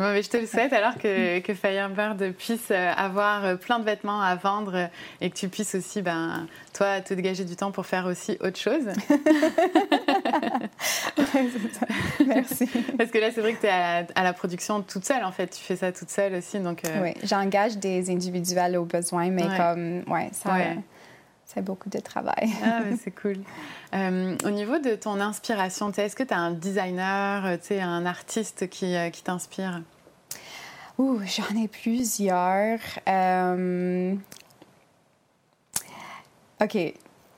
je 0.00 0.28
te 0.28 0.36
le 0.36 0.46
souhaite 0.46 0.72
alors 0.72 0.96
que, 0.96 1.38
que 1.40 1.54
Firebird 1.54 2.32
puisse 2.32 2.70
euh, 2.70 2.92
avoir 2.96 3.44
euh, 3.44 3.56
plein 3.56 3.78
de 3.78 3.84
vêtements 3.84 4.20
à 4.20 4.34
vendre 4.34 4.74
euh, 4.74 4.86
et 5.20 5.30
que 5.30 5.36
tu 5.36 5.48
puisses 5.48 5.74
aussi, 5.74 6.02
ben, 6.02 6.46
toi, 6.72 7.00
te 7.00 7.14
dégager 7.14 7.44
du 7.44 7.56
temps 7.56 7.70
pour 7.70 7.86
faire 7.86 8.06
aussi 8.06 8.36
autre 8.40 8.58
chose. 8.58 8.86
Merci. 12.26 12.68
Parce 12.96 13.10
que 13.10 13.18
là, 13.18 13.30
c'est 13.32 13.40
vrai 13.40 13.54
que 13.54 13.60
tu 13.60 13.66
es 13.66 13.70
à, 13.70 14.22
la 14.22 14.32
production 14.32 14.82
toute 14.82 15.04
seule, 15.04 15.24
en 15.24 15.32
fait. 15.32 15.48
Tu 15.48 15.62
fais 15.62 15.76
ça 15.76 15.92
toute 15.92 16.10
seule 16.10 16.34
aussi. 16.34 16.58
Donc, 16.58 16.82
Oui, 17.02 17.14
j'engage 17.22 17.78
des 17.78 18.10
individuels 18.10 18.76
au 18.76 18.84
besoin, 18.84 19.30
mais 19.30 19.46
comme, 19.56 20.02
ouais, 20.12 20.30
ça. 20.32 20.56
C'est 21.52 21.62
beaucoup 21.62 21.88
de 21.88 21.98
travail. 21.98 22.48
Ah, 22.62 22.82
c'est 23.02 23.10
cool. 23.22 23.38
au 23.92 24.50
niveau 24.50 24.78
de 24.78 24.94
ton 24.94 25.20
inspiration, 25.20 25.90
est-ce 25.90 26.14
que 26.14 26.22
tu 26.22 26.32
as 26.32 26.38
un 26.38 26.52
designer, 26.52 27.58
un 27.70 28.06
artiste 28.06 28.68
qui, 28.68 28.94
qui 29.12 29.22
t'inspire? 29.22 29.80
J'en 31.24 31.56
ai 31.56 31.68
plusieurs. 31.68 32.78
Euh, 33.08 34.14
OK. 36.60 36.78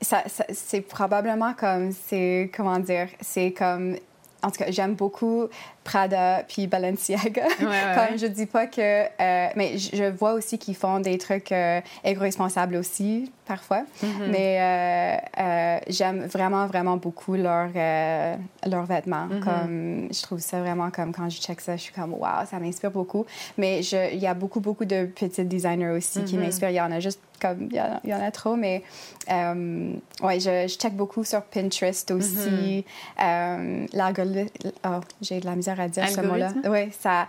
Ça, 0.01 0.25
c'est 0.53 0.81
probablement 0.81 1.55
comme, 1.55 1.93
c'est, 1.93 2.51
comment 2.55 2.81
dire, 2.81 3.09
c'est 3.21 3.53
comme, 3.53 3.97
en 4.43 4.51
tout 4.51 4.59
cas, 4.59 4.71
j'aime 4.71 4.95
beaucoup 4.95 5.47
Prada 5.85 6.45
puis 6.47 6.67
Balenciaga. 6.67 7.45
Comme 7.59 8.19
je 8.19 8.27
dis 8.27 8.47
pas 8.47 8.67
que, 8.67 8.81
euh, 8.81 9.49
mais 9.57 9.79
je 9.79 10.05
vois 10.11 10.33
aussi 10.35 10.59
qu'ils 10.59 10.77
font 10.77 11.01
des 11.01 11.19
trucs 11.19 11.53
euh, 11.53 11.81
éco-responsables 12.05 12.77
aussi 12.77 13.33
parfois. 13.47 13.83
Mm-hmm. 14.03 14.31
Mais 14.31 14.59
euh, 14.61 15.43
euh, 15.43 15.79
j'aime 15.89 16.25
vraiment 16.27 16.67
vraiment 16.67 16.97
beaucoup 16.97 17.35
leurs 17.35 17.73
leurs 17.75 18.87
vêtements. 18.87 19.27
Mm-hmm. 19.27 19.41
Comme 19.41 20.09
je 20.13 20.23
trouve 20.23 20.39
ça 20.39 20.61
vraiment 20.61 20.91
comme 20.91 21.13
quand 21.13 21.29
je 21.29 21.41
check 21.41 21.61
ça, 21.61 21.77
je 21.77 21.83
suis 21.83 21.93
comme 21.93 22.15
waouh, 22.15 22.47
ça 22.49 22.59
m'inspire 22.59 22.91
beaucoup. 22.91 23.27
Mais 23.59 23.81
il 23.81 24.19
y 24.19 24.27
a 24.27 24.35
beaucoup 24.35 24.61
beaucoup 24.61 24.85
de 24.85 25.07
petits 25.07 25.45
designers 25.45 25.91
aussi 25.91 26.23
qui 26.25 26.37
mm-hmm. 26.37 26.41
m'inspirent. 26.41 26.71
Il 26.71 26.77
y 26.77 26.81
en 26.81 26.93
a 26.93 27.01
juste 27.01 27.21
comme 27.41 27.69
il 27.73 27.77
y, 28.05 28.15
en 28.15 28.21
a 28.21 28.31
trop, 28.31 28.55
mais 28.55 28.85
ouais, 29.29 30.39
je, 30.39 30.69
je 30.69 30.79
check 30.79 30.95
beaucoup 30.95 31.25
sur 31.25 31.43
Pinterest 31.43 32.13
aussi. 32.13 32.85
oh, 33.19 35.01
j'ai 35.21 35.41
de 35.41 35.47
la 35.47 35.57
misère 35.57 35.72
à 35.81 35.89
dire 35.89 36.09
ce 36.09 36.21
mot-là. 36.21 36.53
Oui, 36.69 36.91
ça. 36.99 37.29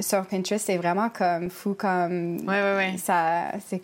Sur 0.00 0.24
Pinterest, 0.26 0.64
c'est 0.64 0.76
vraiment 0.76 1.08
comme 1.08 1.50
fou, 1.50 1.74
comme. 1.74 2.38
Oui, 2.38 2.44
oui, 2.46 2.76
oui. 2.76 2.98
Ça. 2.98 3.52
C'est 3.66 3.82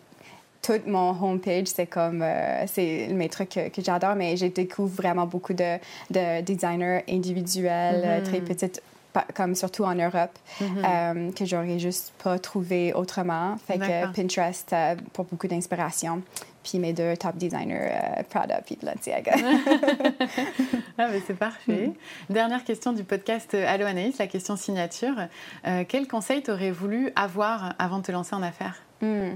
tout 0.64 0.80
mon 0.86 1.10
homepage, 1.10 1.66
c'est 1.66 1.86
comme 1.86 2.22
euh, 2.22 2.64
c'est 2.66 3.08
mes 3.10 3.28
trucs 3.28 3.50
que, 3.50 3.82
j'adore, 3.82 4.14
mais 4.14 4.36
j'ai 4.36 4.48
découvert 4.48 4.94
vraiment 4.94 5.26
beaucoup 5.26 5.52
de, 5.52 5.76
de 6.10 6.40
designers 6.40 7.02
individuels, 7.08 8.02
euh, 8.04 8.24
très 8.24 8.38
mm-hmm. 8.38 8.44
petites 8.44 8.82
comme 9.34 9.54
surtout 9.54 9.84
en 9.84 9.94
Europe, 9.94 10.38
mm-hmm. 10.60 11.34
que 11.34 11.44
j'aurais 11.44 11.78
juste 11.78 12.12
pas 12.22 12.38
trouvé 12.38 12.92
autrement. 12.92 13.56
Fait 13.66 13.78
que 13.78 14.12
Pinterest 14.12 14.74
pour 15.12 15.24
beaucoup 15.24 15.46
d'inspiration 15.46 16.22
puis 16.64 16.78
mes 16.78 16.92
deux 16.92 17.16
top 17.16 17.36
designers, 17.36 17.92
euh, 17.92 18.22
Prada 18.28 18.60
puis 18.62 18.76
Balenciaga. 18.82 19.34
ah, 20.98 21.08
mais 21.08 21.20
c'est 21.24 21.38
parfait. 21.38 21.88
Mm. 21.88 22.32
Dernière 22.32 22.64
question 22.64 22.92
du 22.92 23.04
podcast 23.04 23.54
euh, 23.54 23.64
Allo 23.68 23.86
Anaïs, 23.86 24.18
la 24.18 24.26
question 24.26 24.56
signature. 24.56 25.14
Euh, 25.66 25.84
quel 25.86 26.08
conseil 26.08 26.42
t'aurais 26.42 26.72
voulu 26.72 27.12
avoir 27.14 27.74
avant 27.78 27.98
de 27.98 28.04
te 28.04 28.12
lancer 28.12 28.34
en 28.34 28.42
affaires? 28.42 28.82
Mm. 29.00 29.34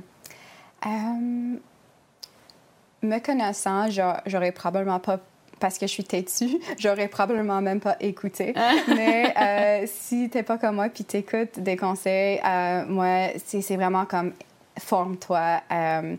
Me 3.03 3.19
connaissant, 3.21 3.89
j'aurais 4.27 4.53
probablement 4.53 4.99
pas 4.99 5.21
parce 5.61 5.79
que 5.79 5.87
je 5.87 5.93
suis 5.93 6.05
têtue, 6.05 6.59
j'aurais 6.79 7.09
probablement 7.09 7.61
même 7.61 7.81
pas 7.81 7.97
écouté. 8.01 8.53
Ah. 8.57 8.73
Mais 8.89 9.35
euh, 9.37 9.87
si 9.87 10.29
t'es 10.31 10.43
pas 10.43 10.59
comme 10.59 10.77
moi 10.77 10.89
puis 10.89 11.05
t'écoutes 11.05 11.59
des 11.59 11.77
conseils, 11.77 12.41
moi, 12.89 13.29
c'est 13.45 13.77
vraiment 13.77 14.05
comme 14.05 14.33
forme-toi 14.79 15.61
euh, 15.71 16.17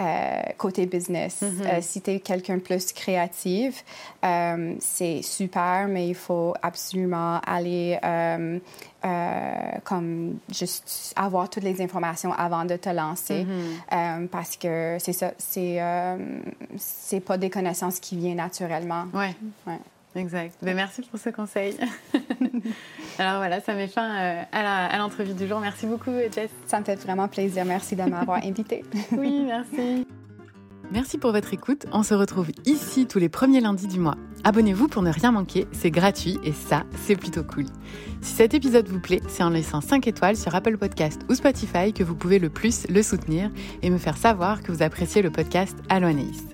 euh, 0.00 0.40
côté 0.56 0.86
business. 0.86 1.42
Mm-hmm. 1.42 1.66
Euh, 1.66 1.78
si 1.80 2.00
tu 2.00 2.10
es 2.10 2.20
quelqu'un 2.20 2.58
plus 2.58 2.92
créatif, 2.92 3.84
c'est 4.80 5.22
super, 5.22 5.86
mais 5.88 6.08
il 6.08 6.14
faut 6.14 6.54
absolument 6.62 7.40
aller 7.46 7.98
comme 9.88 10.38
juste 10.52 11.14
avoir 11.16 11.48
toutes 11.48 11.62
les 11.62 11.80
informations 11.80 12.32
avant 12.34 12.64
de 12.66 12.76
te 12.76 12.90
lancer 12.90 13.46
mm-hmm. 13.90 14.28
parce 14.28 14.56
que 14.56 14.98
c'est 15.00 15.14
ça, 15.14 15.32
c'est 15.38 15.80
c'est 16.76 17.20
pas 17.20 17.38
des 17.38 17.48
connaissances 17.48 17.98
qui 18.00 18.16
viennent 18.16 18.36
naturellement. 18.36 19.06
Ouais. 19.14 19.34
ouais. 19.66 19.78
Exact. 20.14 20.56
Mais 20.62 20.74
merci 20.74 21.02
pour 21.02 21.18
ce 21.18 21.30
conseil. 21.30 21.76
Alors 23.18 23.38
voilà, 23.38 23.60
ça 23.60 23.74
met 23.74 23.88
fin 23.88 24.10
euh, 24.10 24.42
à 24.52 24.98
l'entrevue 24.98 25.34
du 25.34 25.46
jour. 25.46 25.60
Merci 25.60 25.86
beaucoup, 25.86 26.10
Jess. 26.32 26.50
Ça 26.66 26.80
me 26.80 26.84
fait 26.84 26.96
vraiment 26.96 27.28
plaisir. 27.28 27.64
Merci 27.64 27.96
de 27.96 28.02
m'avoir 28.02 28.38
invité. 28.44 28.84
oui, 29.12 29.44
merci. 29.46 30.06
Merci 30.90 31.18
pour 31.18 31.32
votre 31.32 31.52
écoute. 31.52 31.86
On 31.92 32.02
se 32.02 32.14
retrouve 32.14 32.48
ici 32.64 33.06
tous 33.06 33.18
les 33.18 33.28
premiers 33.28 33.60
lundis 33.60 33.88
du 33.88 34.00
mois. 34.00 34.16
Abonnez-vous 34.44 34.88
pour 34.88 35.02
ne 35.02 35.10
rien 35.10 35.32
manquer, 35.32 35.66
c'est 35.72 35.90
gratuit 35.90 36.38
et 36.44 36.52
ça, 36.52 36.84
c'est 37.04 37.16
plutôt 37.16 37.42
cool. 37.42 37.66
Si 38.22 38.32
cet 38.32 38.54
épisode 38.54 38.88
vous 38.88 39.00
plaît, 39.00 39.20
c'est 39.28 39.42
en 39.42 39.50
laissant 39.50 39.80
5 39.80 40.06
étoiles 40.06 40.36
sur 40.36 40.54
Apple 40.54 40.78
Podcast 40.78 41.20
ou 41.28 41.34
Spotify 41.34 41.92
que 41.92 42.04
vous 42.04 42.14
pouvez 42.14 42.38
le 42.38 42.48
plus 42.48 42.86
le 42.88 43.02
soutenir 43.02 43.50
et 43.82 43.90
me 43.90 43.98
faire 43.98 44.16
savoir 44.16 44.62
que 44.62 44.72
vous 44.72 44.82
appréciez 44.82 45.20
le 45.20 45.30
podcast 45.30 45.76
Aloanaïs. 45.88 46.44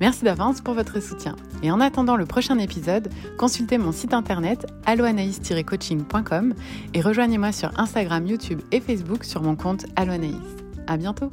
Merci 0.00 0.24
d'avance 0.24 0.60
pour 0.60 0.74
votre 0.74 1.00
soutien. 1.00 1.36
Et 1.62 1.70
en 1.70 1.80
attendant 1.80 2.16
le 2.16 2.26
prochain 2.26 2.58
épisode, 2.58 3.10
consultez 3.38 3.78
mon 3.78 3.92
site 3.92 4.12
internet 4.12 4.66
alloanaïs-coaching.com 4.86 6.54
et 6.94 7.00
rejoignez-moi 7.00 7.52
sur 7.52 7.70
Instagram, 7.78 8.26
YouTube 8.26 8.60
et 8.72 8.80
Facebook 8.80 9.22
sur 9.22 9.42
mon 9.42 9.54
compte 9.54 9.86
Alloanaïs. 9.94 10.34
À 10.88 10.96
bientôt! 10.96 11.30